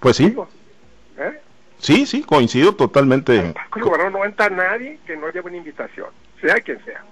Pues 0.00 0.16
sí, 0.16 0.34
¿eh? 1.18 1.40
sí, 1.78 2.06
sí, 2.06 2.22
coincido 2.22 2.74
totalmente. 2.74 3.38
Al 3.38 3.52
palco 3.52 3.78
del 3.78 3.84
gobernador 3.84 4.12
no 4.12 4.24
entra 4.24 4.48
nadie 4.48 4.98
que 5.06 5.16
no 5.16 5.28
lleve 5.30 5.48
una 5.48 5.58
invitación, 5.58 6.08
sea 6.40 6.60
quien 6.60 6.82
sea. 6.84 7.04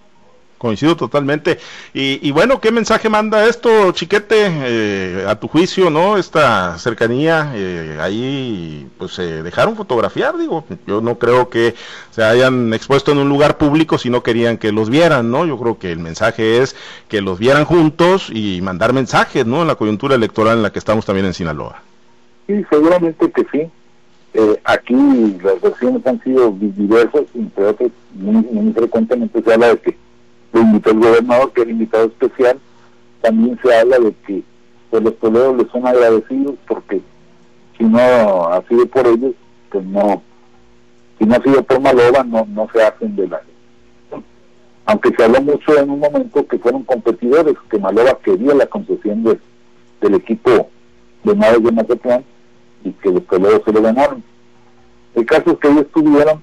Coincido 0.58 0.96
totalmente. 0.96 1.58
Y, 1.94 2.30
bueno, 2.32 2.60
¿qué 2.60 2.72
mensaje 2.72 3.08
manda 3.08 3.46
esto, 3.46 3.92
Chiquete, 3.92 4.46
eh, 4.48 5.24
a 5.28 5.36
tu 5.36 5.46
juicio, 5.46 5.88
no? 5.88 6.18
Esta 6.18 6.76
cercanía, 6.78 7.52
eh, 7.54 7.96
ahí 8.00 8.88
pues 8.98 9.12
se 9.12 9.44
dejaron 9.44 9.76
fotografiar, 9.76 10.36
digo, 10.36 10.64
yo 10.84 11.00
no 11.00 11.16
creo 11.16 11.48
que 11.48 11.76
se 12.10 12.24
hayan 12.24 12.74
expuesto 12.74 13.12
en 13.12 13.18
un 13.18 13.28
lugar 13.28 13.56
público 13.56 13.98
si 13.98 14.10
no 14.10 14.24
querían 14.24 14.58
que 14.58 14.72
los 14.72 14.90
vieran, 14.90 15.30
¿no? 15.30 15.46
Yo 15.46 15.56
creo 15.58 15.78
que 15.78 15.92
el 15.92 16.00
mensaje 16.00 16.58
es 16.60 16.74
que 17.06 17.20
los 17.20 17.38
vieran 17.38 17.64
juntos 17.64 18.28
y 18.28 18.60
mandar 18.60 18.92
mensajes, 18.92 19.46
¿no? 19.46 19.62
En 19.62 19.68
la 19.68 19.76
coyuntura 19.76 20.16
electoral 20.16 20.56
en 20.56 20.64
la 20.64 20.72
que 20.72 20.80
estamos 20.80 21.06
también 21.06 21.26
en 21.26 21.34
Sinaloa. 21.34 21.82
Sí, 22.48 22.64
seguramente 22.68 23.30
que 23.30 23.46
sí. 23.52 23.70
Eh, 24.34 24.60
aquí 24.64 24.94
las 25.42 25.60
versiones 25.60 26.04
han 26.06 26.22
sido 26.22 26.50
diversas, 26.50 27.22
entre 27.34 27.64
otras, 27.64 27.90
muy, 28.14 28.44
muy 28.52 28.72
frecuentemente 28.72 29.42
se 29.42 29.54
habla 29.54 29.68
de 29.68 29.78
que 29.78 30.07
lo 30.52 30.60
invitó 30.60 30.90
el 30.90 30.98
gobernador, 30.98 31.52
que 31.52 31.62
era 31.62 31.70
invitado 31.70 32.04
especial. 32.06 32.58
También 33.20 33.58
se 33.62 33.74
habla 33.74 33.98
de 33.98 34.12
que 34.26 34.42
pues, 34.90 35.02
los 35.02 35.18
toledos 35.18 35.56
les 35.56 35.68
son 35.70 35.86
agradecidos 35.86 36.54
porque 36.66 37.00
si 37.76 37.84
no 37.84 38.48
ha 38.48 38.62
sido 38.68 38.86
por 38.86 39.06
ellos, 39.06 39.34
pues 39.70 39.84
no, 39.84 40.22
si 41.18 41.24
no 41.24 41.34
ha 41.34 41.42
sido 41.42 41.62
por 41.62 41.80
Maloba, 41.80 42.24
no, 42.24 42.46
no 42.46 42.68
se 42.72 42.82
hacen 42.82 43.14
de 43.16 43.28
la 43.28 43.40
aunque 44.88 45.14
se 45.14 45.22
habló 45.22 45.42
mucho 45.42 45.78
en 45.78 45.90
un 45.90 46.00
momento 46.00 46.46
que 46.46 46.58
fueron 46.58 46.82
competidores, 46.82 47.54
que 47.70 47.78
Maloba 47.78 48.18
quería 48.20 48.54
la 48.54 48.64
concesión 48.64 49.22
de, 49.22 49.38
del 50.00 50.14
equipo 50.14 50.70
de 51.24 51.36
naves 51.36 51.62
de 51.62 51.72
Mazatlán 51.72 52.24
y 52.82 52.92
que 52.92 53.10
los 53.10 53.22
toledos 53.26 53.60
se 53.66 53.72
lo 53.72 53.82
ganaron. 53.82 54.24
El 55.14 55.26
caso 55.26 55.50
es 55.50 55.58
que 55.58 55.68
ellos 55.68 55.86
tuvieron 55.92 56.42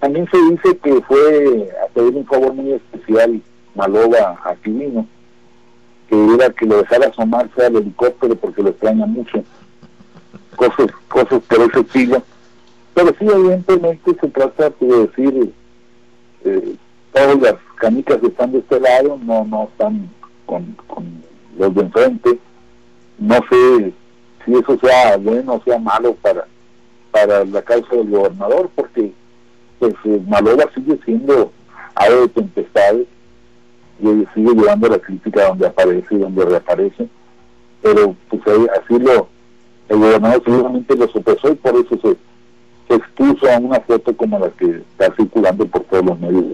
también 0.00 0.28
se 0.30 0.38
dice 0.50 0.76
que 0.78 1.00
fue 1.02 1.70
a 1.84 1.88
pedir 1.92 2.14
un 2.14 2.26
favor 2.26 2.52
muy 2.54 2.72
especial 2.72 3.40
Maloba 3.74 4.38
a 4.44 4.54
Quirino, 4.56 5.06
que 6.08 6.34
era 6.34 6.50
que 6.50 6.66
lo 6.66 6.78
dejara 6.78 7.08
asomarse 7.08 7.64
al 7.64 7.76
helicóptero 7.76 8.34
porque 8.36 8.62
lo 8.62 8.70
extraña 8.70 9.06
mucho. 9.06 9.42
Cosas, 10.56 10.86
cosas 11.08 11.42
por 11.48 11.60
ese 11.60 11.80
estilo. 11.80 12.22
Pero 12.94 13.14
sí, 13.18 13.26
evidentemente 13.26 14.16
se 14.20 14.28
trata 14.28 14.70
de 14.80 15.06
decir, 15.06 15.52
eh, 16.44 16.74
todas 17.12 17.40
las 17.40 17.54
canicas 17.76 18.18
que 18.18 18.26
están 18.26 18.52
de 18.52 18.58
este 18.58 18.80
lado 18.80 19.18
no, 19.22 19.44
no 19.44 19.64
están 19.64 20.10
con, 20.46 20.76
con 20.86 21.22
los 21.56 21.74
de 21.74 21.82
enfrente. 21.82 22.38
No 23.18 23.36
sé 23.50 23.92
si 24.44 24.54
eso 24.54 24.78
sea 24.80 25.16
bueno 25.16 25.54
o 25.54 25.62
sea 25.62 25.78
malo 25.78 26.14
para, 26.14 26.46
para 27.10 27.44
la 27.44 27.62
causa 27.62 27.94
del 27.94 28.10
gobernador, 28.10 28.70
porque 28.74 29.12
pues 29.78 29.94
eh, 30.04 30.20
Maloba 30.26 30.64
sigue 30.74 30.98
siendo 31.04 31.52
ave 31.94 32.16
de 32.16 32.28
tempestades 32.28 33.06
y 34.00 34.06
sigue 34.34 34.54
llevando 34.54 34.88
la 34.88 34.98
crítica 34.98 35.48
donde 35.48 35.66
aparece 35.66 36.14
y 36.14 36.18
donde 36.18 36.44
reaparece. 36.44 37.08
Pero 37.82 38.14
pues 38.28 38.42
así 38.80 38.98
lo 38.98 39.28
el 39.88 39.98
gobernador 39.98 40.42
seguramente 40.44 40.96
lo 40.96 41.08
sopesó 41.08 41.50
y 41.50 41.54
por 41.54 41.74
eso 41.76 41.98
se, 42.02 42.16
se 42.88 42.94
expuso 42.94 43.50
a 43.50 43.58
una 43.58 43.80
foto 43.80 44.14
como 44.14 44.38
la 44.38 44.50
que 44.50 44.66
está 44.66 45.14
circulando 45.16 45.66
por 45.66 45.82
todos 45.84 46.04
los 46.04 46.20
medios 46.20 46.44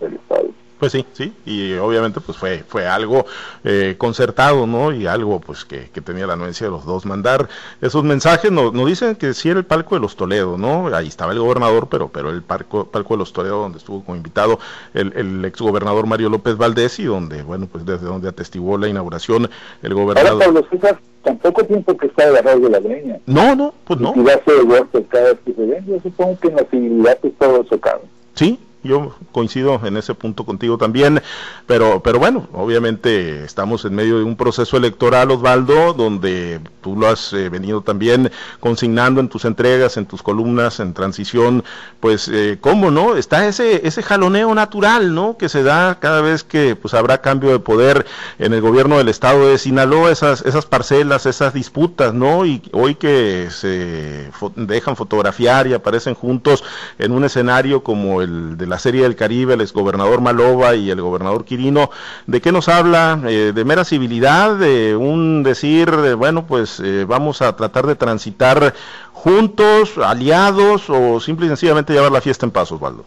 del 0.00 0.14
estado 0.14 0.48
Pues 0.78 0.92
sí, 0.92 1.06
sí, 1.14 1.32
y 1.46 1.72
obviamente 1.74 2.20
pues 2.20 2.36
fue 2.36 2.62
fue 2.68 2.86
algo 2.86 3.24
eh, 3.64 3.94
concertado, 3.96 4.66
¿no? 4.66 4.92
Y 4.92 5.06
algo 5.06 5.40
pues 5.40 5.64
que, 5.64 5.88
que, 5.88 6.02
tenía 6.02 6.26
la 6.26 6.34
anuencia 6.34 6.66
de 6.66 6.70
los 6.70 6.84
dos 6.84 7.06
mandar 7.06 7.48
esos 7.80 8.04
mensajes. 8.04 8.52
Nos, 8.52 8.74
nos 8.74 8.86
dicen 8.86 9.16
que 9.16 9.32
sí 9.32 9.48
era 9.48 9.58
el 9.58 9.64
palco 9.64 9.94
de 9.94 10.02
los 10.02 10.16
Toledo, 10.16 10.58
¿no? 10.58 10.94
Ahí 10.94 11.08
estaba 11.08 11.32
el 11.32 11.38
gobernador, 11.38 11.88
pero 11.90 12.08
pero 12.08 12.28
el 12.28 12.42
palco, 12.42 12.86
palco 12.86 13.14
de 13.14 13.18
los 13.18 13.32
Toledo 13.32 13.60
donde 13.60 13.78
estuvo 13.78 14.04
como 14.04 14.16
invitado 14.16 14.58
el, 14.92 15.14
el 15.16 15.44
ex 15.46 15.60
gobernador 15.60 16.06
Mario 16.06 16.28
López 16.28 16.58
Valdés 16.58 16.98
y 16.98 17.04
donde, 17.04 17.42
bueno, 17.42 17.68
pues 17.72 17.86
desde 17.86 18.06
donde 18.06 18.28
atestiguó 18.28 18.76
la 18.76 18.88
inauguración 18.88 19.48
el 19.82 19.94
gobernador. 19.94 20.32
Ahora, 20.32 20.44
Pablo 20.44 20.66
César, 20.70 20.98
tampoco 21.22 21.64
tiempo 21.64 21.96
que 21.96 22.06
está 22.06 22.24
agarrado 22.24 22.60
de 22.60 22.70
la 22.70 22.80
greña. 22.80 23.18
No, 23.24 23.54
no, 23.56 23.72
pues 23.84 23.98
no. 23.98 24.10
Y 24.10 24.20
tirarse 24.20 24.52
de 24.52 24.62
huerto 24.62 25.04
cada 25.08 25.24
vez 25.24 25.38
que 25.44 25.54
se 25.54 25.64
ven, 25.64 25.86
yo 25.86 26.00
supongo 26.02 26.38
que 26.38 26.48
en 26.48 26.56
la 26.56 26.64
civilidad 26.64 27.18
es 27.22 27.32
todo 27.38 27.62
eso 27.62 27.80
cabe. 27.80 28.02
Sí, 28.34 28.60
yo 28.86 29.14
coincido 29.32 29.80
en 29.84 29.96
ese 29.96 30.14
punto 30.14 30.44
contigo 30.44 30.78
también, 30.78 31.22
pero, 31.66 32.02
pero 32.02 32.18
bueno, 32.18 32.48
obviamente 32.52 33.44
estamos 33.44 33.84
en 33.84 33.94
medio 33.94 34.18
de 34.18 34.24
un 34.24 34.36
proceso 34.36 34.76
electoral, 34.76 35.30
Osvaldo, 35.30 35.92
donde 35.92 36.60
tú 36.80 36.96
lo 36.96 37.08
has 37.08 37.32
eh, 37.32 37.48
venido 37.48 37.82
también 37.82 38.30
consignando 38.60 39.20
en 39.20 39.28
tus 39.28 39.44
entregas, 39.44 39.96
en 39.96 40.06
tus 40.06 40.22
columnas, 40.22 40.80
en 40.80 40.94
transición, 40.94 41.64
pues, 42.00 42.28
eh, 42.28 42.58
¿cómo 42.60 42.90
no? 42.90 43.16
Está 43.16 43.46
ese, 43.46 43.86
ese 43.86 44.02
jaloneo 44.02 44.54
natural, 44.54 45.14
¿no? 45.14 45.36
Que 45.36 45.48
se 45.48 45.62
da 45.62 45.98
cada 46.00 46.20
vez 46.20 46.44
que 46.44 46.76
pues 46.76 46.94
habrá 46.94 47.20
cambio 47.20 47.50
de 47.50 47.58
poder 47.58 48.06
en 48.38 48.52
el 48.52 48.60
gobierno 48.60 48.98
del 48.98 49.08
estado 49.08 49.48
de 49.48 49.58
Sinaloa, 49.58 50.10
esas, 50.10 50.42
esas 50.42 50.66
parcelas, 50.66 51.26
esas 51.26 51.52
disputas, 51.52 52.14
¿no? 52.14 52.46
Y 52.46 52.62
hoy 52.72 52.94
que 52.94 53.48
se 53.50 54.30
dejan 54.56 54.96
fotografiar 54.96 55.66
y 55.66 55.74
aparecen 55.74 56.14
juntos 56.14 56.64
en 56.98 57.12
un 57.12 57.24
escenario 57.24 57.82
como 57.82 58.22
el 58.22 58.56
de 58.56 58.66
la 58.66 58.75
Serie 58.78 59.02
del 59.02 59.16
Caribe, 59.16 59.54
el 59.54 59.60
exgobernador 59.60 60.20
Maloba 60.20 60.74
y 60.74 60.90
el 60.90 61.00
gobernador 61.00 61.44
Quirino, 61.44 61.90
¿de 62.26 62.40
qué 62.40 62.52
nos 62.52 62.68
habla? 62.68 63.20
Eh, 63.26 63.52
¿De 63.54 63.64
mera 63.64 63.84
civilidad? 63.84 64.56
¿De 64.56 64.96
un 64.96 65.42
decir, 65.42 65.90
de, 65.90 66.14
bueno, 66.14 66.46
pues 66.46 66.80
eh, 66.80 67.04
vamos 67.06 67.42
a 67.42 67.54
tratar 67.56 67.86
de 67.86 67.94
transitar 67.94 68.74
juntos, 69.12 69.98
aliados 69.98 70.90
o 70.90 71.20
simple 71.20 71.46
y 71.46 71.48
sencillamente 71.48 71.92
llevar 71.92 72.12
la 72.12 72.20
fiesta 72.20 72.46
en 72.46 72.52
paz, 72.52 72.70
Osvaldo? 72.72 73.04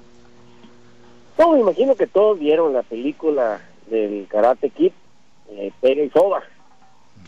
No, 1.38 1.54
me 1.54 1.60
imagino 1.60 1.96
que 1.96 2.08
todos 2.08 2.38
vieron 2.38 2.74
la 2.74 2.84
película 2.84 3.62
del 3.90 4.28
Karate 4.28 4.70
Kid, 4.70 4.92
eh, 5.52 5.72
Pega 5.80 6.04
y 6.04 6.10
Soba. 6.10 6.44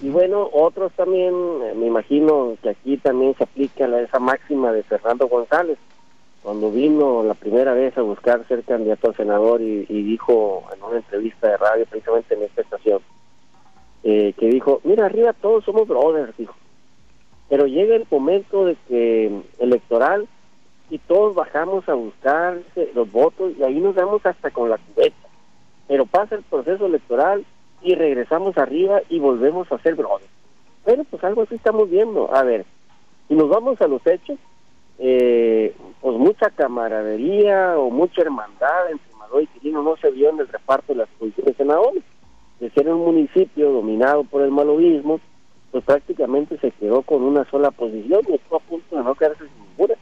Y 0.02 0.10
bueno, 0.10 0.50
otros 0.52 0.92
también, 0.94 1.34
eh, 1.64 1.74
me 1.76 1.86
imagino 1.88 2.58
que 2.62 2.70
aquí 2.70 2.98
también 2.98 3.36
se 3.38 3.44
aplica 3.44 3.88
la, 3.88 4.02
esa 4.02 4.20
máxima 4.20 4.72
de 4.72 4.84
Fernando 4.84 5.28
González, 5.28 5.78
cuando 6.42 6.72
vino 6.72 7.24
la 7.24 7.36
primera 7.36 7.74
vez 7.74 7.96
a 7.98 8.02
buscar 8.02 8.48
ser 8.48 8.64
candidato 8.64 9.12
a 9.12 9.16
senador 9.16 9.62
y, 9.62 9.86
dijo 9.86 10.64
en 10.76 10.84
una 10.84 10.98
entrevista 10.98 11.50
de 11.50 11.58
radio, 11.58 11.86
precisamente 11.86 12.34
en 12.34 12.44
esta 12.44 12.62
estación, 12.62 13.00
eh, 14.04 14.34
que 14.38 14.48
dijo, 14.48 14.82
mira, 14.84 15.06
arriba 15.06 15.34
todos 15.34 15.64
somos 15.64 15.88
brothers, 15.88 16.36
dijo. 16.38 16.56
Pero 17.48 17.68
llega 17.68 17.96
el 17.96 18.08
momento 18.10 18.66
de 18.66 18.76
que 18.88 19.42
electoral 19.60 20.28
y 20.90 20.98
todos 20.98 21.36
bajamos 21.36 21.88
a 21.88 21.94
buscar 21.94 22.60
los 22.96 23.12
votos 23.12 23.54
y 23.58 23.64
ahí 23.64 23.80
nos 23.80 23.96
damos 23.96 24.26
hasta 24.26 24.50
con 24.50 24.70
la 24.70 24.78
cubeta. 24.78 25.16
Pero 25.88 26.06
pasa 26.06 26.36
el 26.36 26.44
proceso 26.44 26.88
electoral 26.88 27.46
y 27.82 27.94
regresamos 27.96 28.58
arriba 28.58 29.02
y 29.10 29.20
volvemos 29.20 29.72
a 29.72 29.78
ser 29.80 29.96
brothers. 29.96 30.32
Bueno, 30.86 31.04
pues 31.10 31.24
algo 31.24 31.44
así 31.44 31.56
estamos 31.56 31.90
viendo. 31.90 32.34
A 32.34 32.44
ver, 32.44 32.66
si 33.28 33.36
nos 33.36 33.50
vamos 33.50 33.80
a 33.82 33.88
los 33.88 34.06
hechos, 34.08 34.40
eh, 35.04 35.76
pues 36.00 36.16
mucha 36.16 36.52
camaradería 36.52 37.76
o 37.80 37.90
mucha 37.90 38.22
hermandad 38.22 38.92
entre 38.92 39.16
Maloy 39.16 39.46
y 39.46 39.48
Quirino 39.48 39.82
no 39.82 39.98
se 39.98 40.12
vio 40.12 40.30
en 40.30 40.40
el 40.40 40.48
reparto 40.48 40.94
de 40.94 41.00
las 41.00 41.10
posiciones 41.18 41.58
senadores. 41.58 42.04
De 42.60 42.70
ser 42.70 42.88
un 42.88 43.00
municipio 43.00 43.72
dominado 43.72 44.24
por 44.24 44.44
el 44.44 44.52
malovismo, 44.52 45.20
pues 45.72 45.84
prácticamente 45.84 46.60
se 46.60 46.70
quedó 46.70 47.02
con 47.02 47.24
una 47.24 47.50
sola 47.50 47.72
posición 47.72 48.22
y 48.30 48.36
estuvo 48.36 48.58
a 48.58 48.60
punto 48.60 48.96
de 48.96 49.04
no 49.04 49.16
quedarse 49.16 49.44
sin 49.44 49.70
ninguna. 49.70 49.96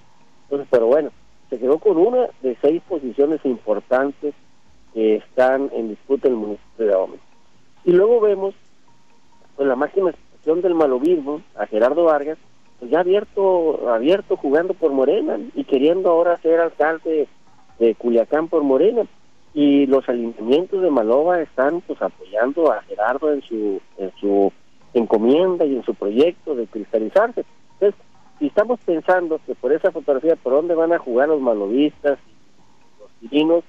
Entonces, 0.43 0.67
pero 0.69 0.87
bueno, 0.87 1.11
se 1.49 1.57
quedó 1.57 1.77
con 1.77 1.95
una 1.95 2.27
de 2.41 2.57
seis 2.61 2.81
posiciones 2.89 3.39
importantes 3.45 4.35
que 4.93 5.15
están 5.15 5.71
en 5.73 5.87
disputa 5.87 6.27
en 6.27 6.33
el 6.33 6.39
municipio 6.41 6.85
de 6.85 6.93
Ahome. 6.93 7.17
Y 7.85 7.93
luego 7.93 8.19
vemos, 8.19 8.53
pues 9.55 9.65
la 9.65 9.77
máxima 9.77 10.09
expresión 10.09 10.61
del 10.61 10.75
malovismo, 10.75 11.41
a 11.55 11.65
Gerardo 11.67 12.03
Vargas, 12.03 12.37
pues 12.79 12.91
ya 12.91 13.01
abierto, 13.01 13.89
abierto 13.89 14.37
jugando 14.37 14.73
por 14.73 14.91
Morena 14.91 15.37
y 15.53 15.63
queriendo 15.65 16.09
ahora 16.09 16.39
ser 16.41 16.59
alcalde 16.59 17.27
de 17.77 17.95
Culiacán 17.95 18.47
por 18.47 18.63
Morena. 18.63 19.05
y 19.53 19.87
los 19.87 20.07
alineamientos 20.07 20.81
de 20.81 20.91
Malova 20.91 21.41
están 21.41 21.81
pues 21.81 21.99
apoyando 22.01 22.71
a 22.71 22.83
Gerardo 22.83 23.33
en 23.33 23.41
su 23.41 23.81
en 23.97 24.11
su 24.19 24.51
encomienda 24.93 25.65
y 25.65 25.75
en 25.75 25.83
su 25.83 25.93
proyecto 25.95 26.55
de 26.55 26.67
cristalizarse. 26.67 27.45
Entonces, 27.73 27.99
si 28.37 28.47
estamos 28.47 28.79
pensando 28.85 29.39
que 29.45 29.55
por 29.55 29.71
esa 29.73 29.91
fotografía 29.91 30.35
por 30.35 30.53
dónde 30.53 30.75
van 30.75 30.93
a 30.93 30.99
jugar 30.99 31.29
los 31.29 31.41
malovistas, 31.41 32.17
los 32.99 33.09
divinos, 33.21 33.63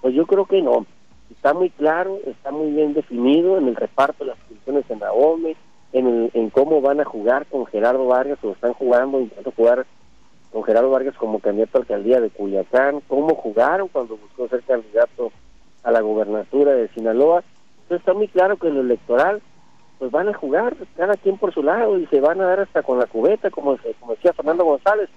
pues 0.00 0.14
yo 0.14 0.26
creo 0.26 0.46
que 0.46 0.60
no. 0.62 0.86
Está 1.30 1.54
muy 1.54 1.70
claro, 1.70 2.18
está 2.26 2.50
muy 2.50 2.72
bien 2.72 2.94
definido 2.94 3.56
en 3.58 3.68
el 3.68 3.76
reparto 3.76 4.24
de 4.24 4.30
las 4.30 4.38
funciones 4.40 4.84
en 4.90 4.98
Naomi, 4.98 5.56
en, 5.92 6.30
en 6.32 6.50
cómo 6.50 6.80
van 6.80 7.00
a 7.00 7.04
jugar 7.04 7.46
con 7.46 7.66
Gerardo 7.66 8.06
Vargas 8.06 8.38
o 8.42 8.52
están 8.52 8.72
jugando, 8.72 9.20
intentando 9.20 9.52
jugar 9.52 9.86
con 10.52 10.64
Gerardo 10.64 10.90
Vargas 10.90 11.14
como 11.16 11.40
candidato 11.40 11.78
a 11.78 11.80
alcaldía 11.80 12.20
de 12.20 12.30
Culiacán, 12.30 13.00
cómo 13.08 13.34
jugaron 13.34 13.88
cuando 13.88 14.16
buscó 14.16 14.48
ser 14.48 14.62
candidato 14.62 15.32
a 15.82 15.90
la 15.90 16.00
gobernatura 16.00 16.72
de 16.72 16.88
Sinaloa. 16.88 17.42
Entonces 17.82 18.00
está 18.00 18.14
muy 18.14 18.28
claro 18.28 18.56
que 18.56 18.68
en 18.68 18.74
lo 18.74 18.80
electoral 18.80 19.40
pues 19.98 20.10
van 20.10 20.28
a 20.28 20.34
jugar 20.34 20.74
cada 20.96 21.14
quien 21.14 21.38
por 21.38 21.54
su 21.54 21.62
lado 21.62 21.98
y 21.98 22.06
se 22.06 22.20
van 22.20 22.40
a 22.40 22.46
dar 22.46 22.60
hasta 22.60 22.82
con 22.82 22.98
la 22.98 23.06
cubeta, 23.06 23.50
como, 23.50 23.78
como 24.00 24.14
decía 24.14 24.32
Fernando 24.32 24.64
González, 24.64 25.08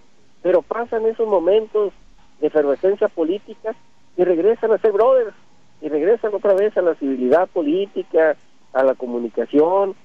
pero 0.42 0.62
pasan 0.62 1.06
esos 1.06 1.28
momentos 1.28 1.92
de 2.40 2.48
efervescencia 2.48 3.08
política 3.08 3.76
y 4.16 4.24
regresan 4.24 4.72
a 4.72 4.78
ser 4.78 4.92
brothers, 4.92 5.34
y 5.82 5.90
regresan 5.90 6.34
otra 6.34 6.54
vez 6.54 6.78
a 6.78 6.82
la 6.82 6.96
civilidad 6.96 7.48
política, 7.48 8.38
a 8.74 8.84
la 8.84 8.94
comunicación, 8.94 9.96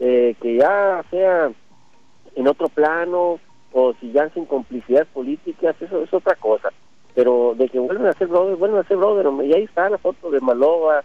eh, 0.00 0.34
que 0.40 0.56
ya 0.56 1.04
sea 1.10 1.50
en 2.34 2.48
otro 2.48 2.68
plano, 2.68 3.38
o 3.72 3.94
si 4.00 4.12
ya 4.12 4.28
sin 4.30 4.46
complicidades 4.46 5.08
políticas, 5.08 5.76
eso 5.80 6.02
es 6.02 6.12
otra 6.12 6.34
cosa. 6.36 6.70
Pero 7.14 7.54
de 7.56 7.68
que 7.68 7.78
vuelven 7.78 8.06
a 8.06 8.12
ser 8.12 8.28
brothers, 8.28 8.58
vuelven 8.58 8.80
a 8.80 8.88
ser 8.88 8.96
brothers, 8.96 9.28
y 9.44 9.52
ahí 9.52 9.64
está 9.64 9.90
la 9.90 9.98
foto 9.98 10.30
de 10.30 10.40
Malova 10.40 11.02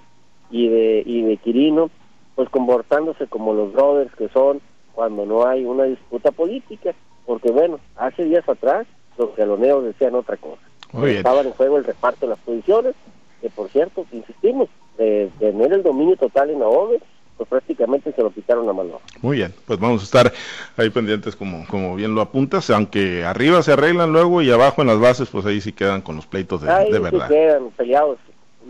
y 0.52 0.70
de, 0.70 1.04
y 1.06 1.24
de 1.24 1.38
Quirino, 1.38 1.90
pues 2.36 2.50
comportándose 2.50 3.28
como 3.28 3.54
los 3.54 3.74
brothers 3.74 4.14
que 4.16 4.30
son 4.30 4.62
cuando 4.94 5.26
no 5.26 5.46
hay 5.46 5.66
una 5.66 5.86
disputa 5.86 6.32
política, 6.32 6.94
porque 7.26 7.52
bueno, 7.52 7.80
hace 7.96 8.26
días 8.26 8.48
atrás 8.48 8.86
los 9.18 9.36
galoneos 9.36 9.84
decían 9.84 10.16
otra 10.16 10.38
cosa. 10.38 10.62
Estaban 11.08 11.48
en 11.48 11.54
juego 11.54 11.78
el 11.78 11.84
reparto 11.84 12.28
de 12.28 12.32
las 12.32 12.40
posiciones, 12.40 12.94
que 13.42 13.50
por 13.50 13.70
cierto, 13.70 14.06
insistimos, 14.12 14.70
de, 14.98 15.32
tener 15.40 15.74
el 15.74 15.82
dominio 15.82 16.16
total 16.18 16.52
en 16.52 16.60
la 16.60 16.68
OVE, 16.68 17.02
pues 17.38 17.50
prácticamente 17.50 18.12
se 18.14 18.22
lo 18.22 18.32
quitaron 18.32 18.70
a 18.70 18.74
mano. 18.74 19.02
Muy 19.22 19.38
bien, 19.38 19.54
pues 19.66 19.80
vamos 19.80 20.02
a 20.02 20.06
estar 20.06 20.34
ahí 20.78 20.90
pendientes 20.90 21.36
como, 21.36 21.66
como 21.68 21.96
bien 21.96 22.16
lo 22.16 22.22
apuntas, 22.22 22.70
aunque 22.70 23.24
arriba 23.26 23.62
se 23.64 23.74
arreglan 23.74 24.12
luego 24.12 24.42
y 24.42 24.52
abajo 24.52 24.82
en 24.82 24.88
las 24.88 25.00
bases, 25.00 25.30
pues 25.30 25.46
ahí 25.46 25.62
sí 25.62 25.72
quedan 25.74 26.02
con 26.02 26.16
los 26.16 26.26
pleitos 26.26 26.62
de, 26.62 26.72
ahí 26.72 26.92
de 26.92 27.00
verdad. 27.00 27.28
Sí 27.28 27.34
quedan 27.34 27.70
peleados 27.72 28.18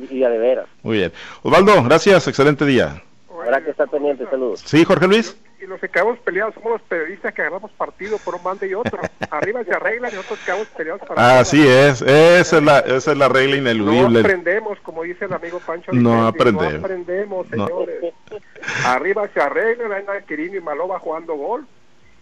y, 0.10 0.24
a 0.24 0.30
de 0.30 0.38
veras. 0.38 0.66
Muy 0.82 0.98
bien. 0.98 1.12
Osvaldo, 1.42 1.84
gracias, 1.84 2.28
excelente 2.28 2.66
día. 2.66 3.02
Habrá 3.32 3.64
que 3.64 3.72
estar 3.72 3.90
pendiente, 3.90 4.26
saludos. 4.30 4.62
Sí, 4.66 4.84
Jorge 4.86 5.08
Luis 5.08 5.38
y 5.64 5.68
los 5.68 5.80
que 5.80 5.90
quedamos 5.90 6.20
peleados 6.20 6.54
somos 6.56 6.74
los 6.74 6.82
periodistas 6.84 7.34
que 7.34 7.42
agarramos 7.42 7.72
partido 7.72 8.18
por 8.20 8.36
un 8.36 8.44
bando 8.44 8.66
y 8.66 8.74
otro. 8.74 9.00
Arriba 9.30 9.64
se 9.64 9.72
arregla 9.72 10.10
y 10.12 10.16
nosotros 10.16 10.40
quedamos 10.46 10.68
peleados 10.68 11.02
para 11.08 11.40
Así 11.40 11.66
es, 11.66 12.02
esa 12.02 12.58
es, 12.58 12.64
la, 12.64 12.80
esa 12.80 13.12
es 13.12 13.18
la 13.18 13.30
regla 13.30 13.58
ineludible. 13.58 14.14
No 14.14 14.20
aprendemos, 14.20 14.80
como 14.82 15.04
dice 15.04 15.26
el 15.26 15.34
amigo 15.34 15.60
Pancho. 15.66 15.92
No 15.94 16.28
aprendemos. 16.28 16.74
No 16.74 16.80
aprendemos, 16.80 17.48
señores. 17.48 18.14
Arriba 18.86 19.28
se 19.34 19.42
arregla, 19.42 19.98
anda 19.98 20.22
Quirino 20.22 20.58
y 20.58 20.62
Malova 20.62 21.00
jugando 21.00 21.36
gol. 21.36 21.66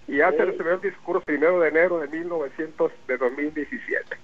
Y 0.07 0.19
recibió 0.19 0.73
el 0.73 0.81
discurso 0.81 1.21
primero 1.21 1.59
de 1.61 1.69
enero 1.69 1.99
de 1.99 2.07
1900, 2.07 2.91
de 3.07 3.17
2017. 3.17 4.17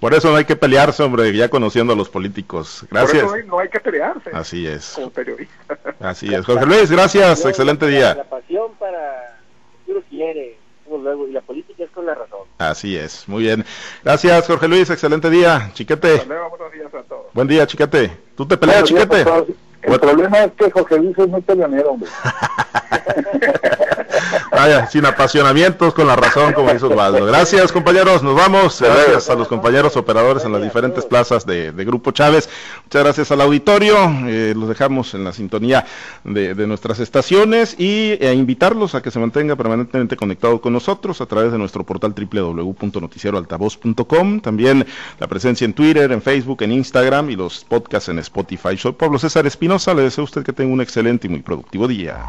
Por 0.00 0.14
eso 0.14 0.30
no 0.30 0.36
hay 0.36 0.44
que 0.44 0.56
pelearse, 0.56 1.02
hombre, 1.02 1.32
ya 1.32 1.48
conociendo 1.48 1.92
a 1.92 1.96
los 1.96 2.08
políticos. 2.08 2.84
Gracias. 2.90 3.22
Por 3.22 3.38
eso 3.38 3.48
no 3.48 3.58
hay, 3.58 3.68
que 3.68 3.80
pelearse. 3.80 4.30
Así 4.32 4.66
es. 4.66 4.92
Como 4.94 5.10
periodista. 5.10 5.78
Así 6.00 6.32
es. 6.32 6.44
Jorge 6.44 6.66
Luis, 6.66 6.90
gracias. 6.90 7.44
Excelente 7.44 7.86
día. 7.86 8.14
La 8.14 8.24
pasión 8.24 8.72
para... 8.78 9.38
Uno 9.86 10.00
quiere, 10.08 10.56
luego, 10.88 11.28
y 11.28 11.32
la 11.32 11.40
política 11.40 11.84
es 11.84 11.90
con 11.90 12.06
la 12.06 12.14
razón. 12.14 12.40
Así 12.58 12.96
es. 12.96 13.28
Muy 13.28 13.44
bien. 13.44 13.64
Gracias, 14.02 14.46
Jorge 14.46 14.68
Luis. 14.68 14.90
Excelente 14.90 15.30
día. 15.30 15.70
Chiquete. 15.74 16.24
buenos 16.24 16.72
días 16.72 16.94
a 16.94 17.02
todos. 17.02 17.26
Buen 17.32 17.48
día, 17.48 17.66
Chiquete. 17.66 18.16
¿Tú 18.36 18.46
te 18.46 18.56
peleas, 18.56 18.84
Chiquete? 18.84 19.24
El 19.82 20.00
problema 20.00 20.44
es 20.44 20.52
que 20.52 20.70
Jorge 20.70 20.98
Luis 20.98 21.18
es 21.18 21.28
muy 21.28 21.40
peleonero, 21.40 21.92
hombre. 21.92 22.08
Vaya, 24.50 24.86
sin 24.86 25.04
apasionamientos, 25.06 25.94
con 25.94 26.06
la 26.06 26.14
razón, 26.14 26.52
como 26.52 26.70
dice 26.72 26.84
Osvaldo. 26.86 27.26
Gracias, 27.26 27.72
compañeros. 27.72 28.22
Nos 28.22 28.36
vamos. 28.36 28.80
Gracias 28.80 29.28
a 29.30 29.34
los 29.34 29.48
compañeros 29.48 29.96
operadores 29.96 30.44
en 30.44 30.52
las 30.52 30.62
diferentes 30.62 31.04
plazas 31.04 31.44
de, 31.46 31.72
Grupo 31.72 32.12
Chávez. 32.12 32.48
Muchas 32.84 33.02
gracias 33.02 33.32
al 33.32 33.40
auditorio. 33.40 33.96
Eh, 34.26 34.54
los 34.56 34.68
dejamos 34.68 35.14
en 35.14 35.24
la 35.24 35.32
sintonía 35.32 35.84
de, 36.24 36.54
nuestras 36.66 37.00
estaciones 37.00 37.74
y 37.78 38.12
a 38.24 38.32
invitarlos 38.32 38.94
a 38.94 39.02
que 39.02 39.10
se 39.10 39.18
mantenga 39.18 39.56
permanentemente 39.56 40.16
conectados 40.16 40.60
con 40.60 40.72
nosotros 40.72 41.20
a 41.20 41.26
través 41.26 41.50
de 41.50 41.58
nuestro 41.58 41.82
portal 41.84 42.14
www.noticieroaltavoz.com. 42.14 44.40
También 44.40 44.86
la 45.18 45.26
presencia 45.26 45.64
en 45.64 45.72
Twitter, 45.72 46.12
en 46.12 46.22
Facebook, 46.22 46.62
en 46.62 46.70
Instagram 46.72 47.30
y 47.30 47.36
los 47.36 47.64
podcasts 47.64 48.10
en 48.10 48.20
Spotify. 48.20 48.76
Soy 48.76 48.92
Pablo 48.92 49.18
César 49.18 49.44
Espinosa. 49.72 49.94
Le 49.94 50.02
deseo 50.02 50.24
usted 50.24 50.42
que 50.42 50.52
tenga 50.52 50.72
un 50.72 50.80
excelente 50.80 51.26
y 51.26 51.30
muy 51.30 51.42
productivo 51.42 51.88
día. 51.88 52.22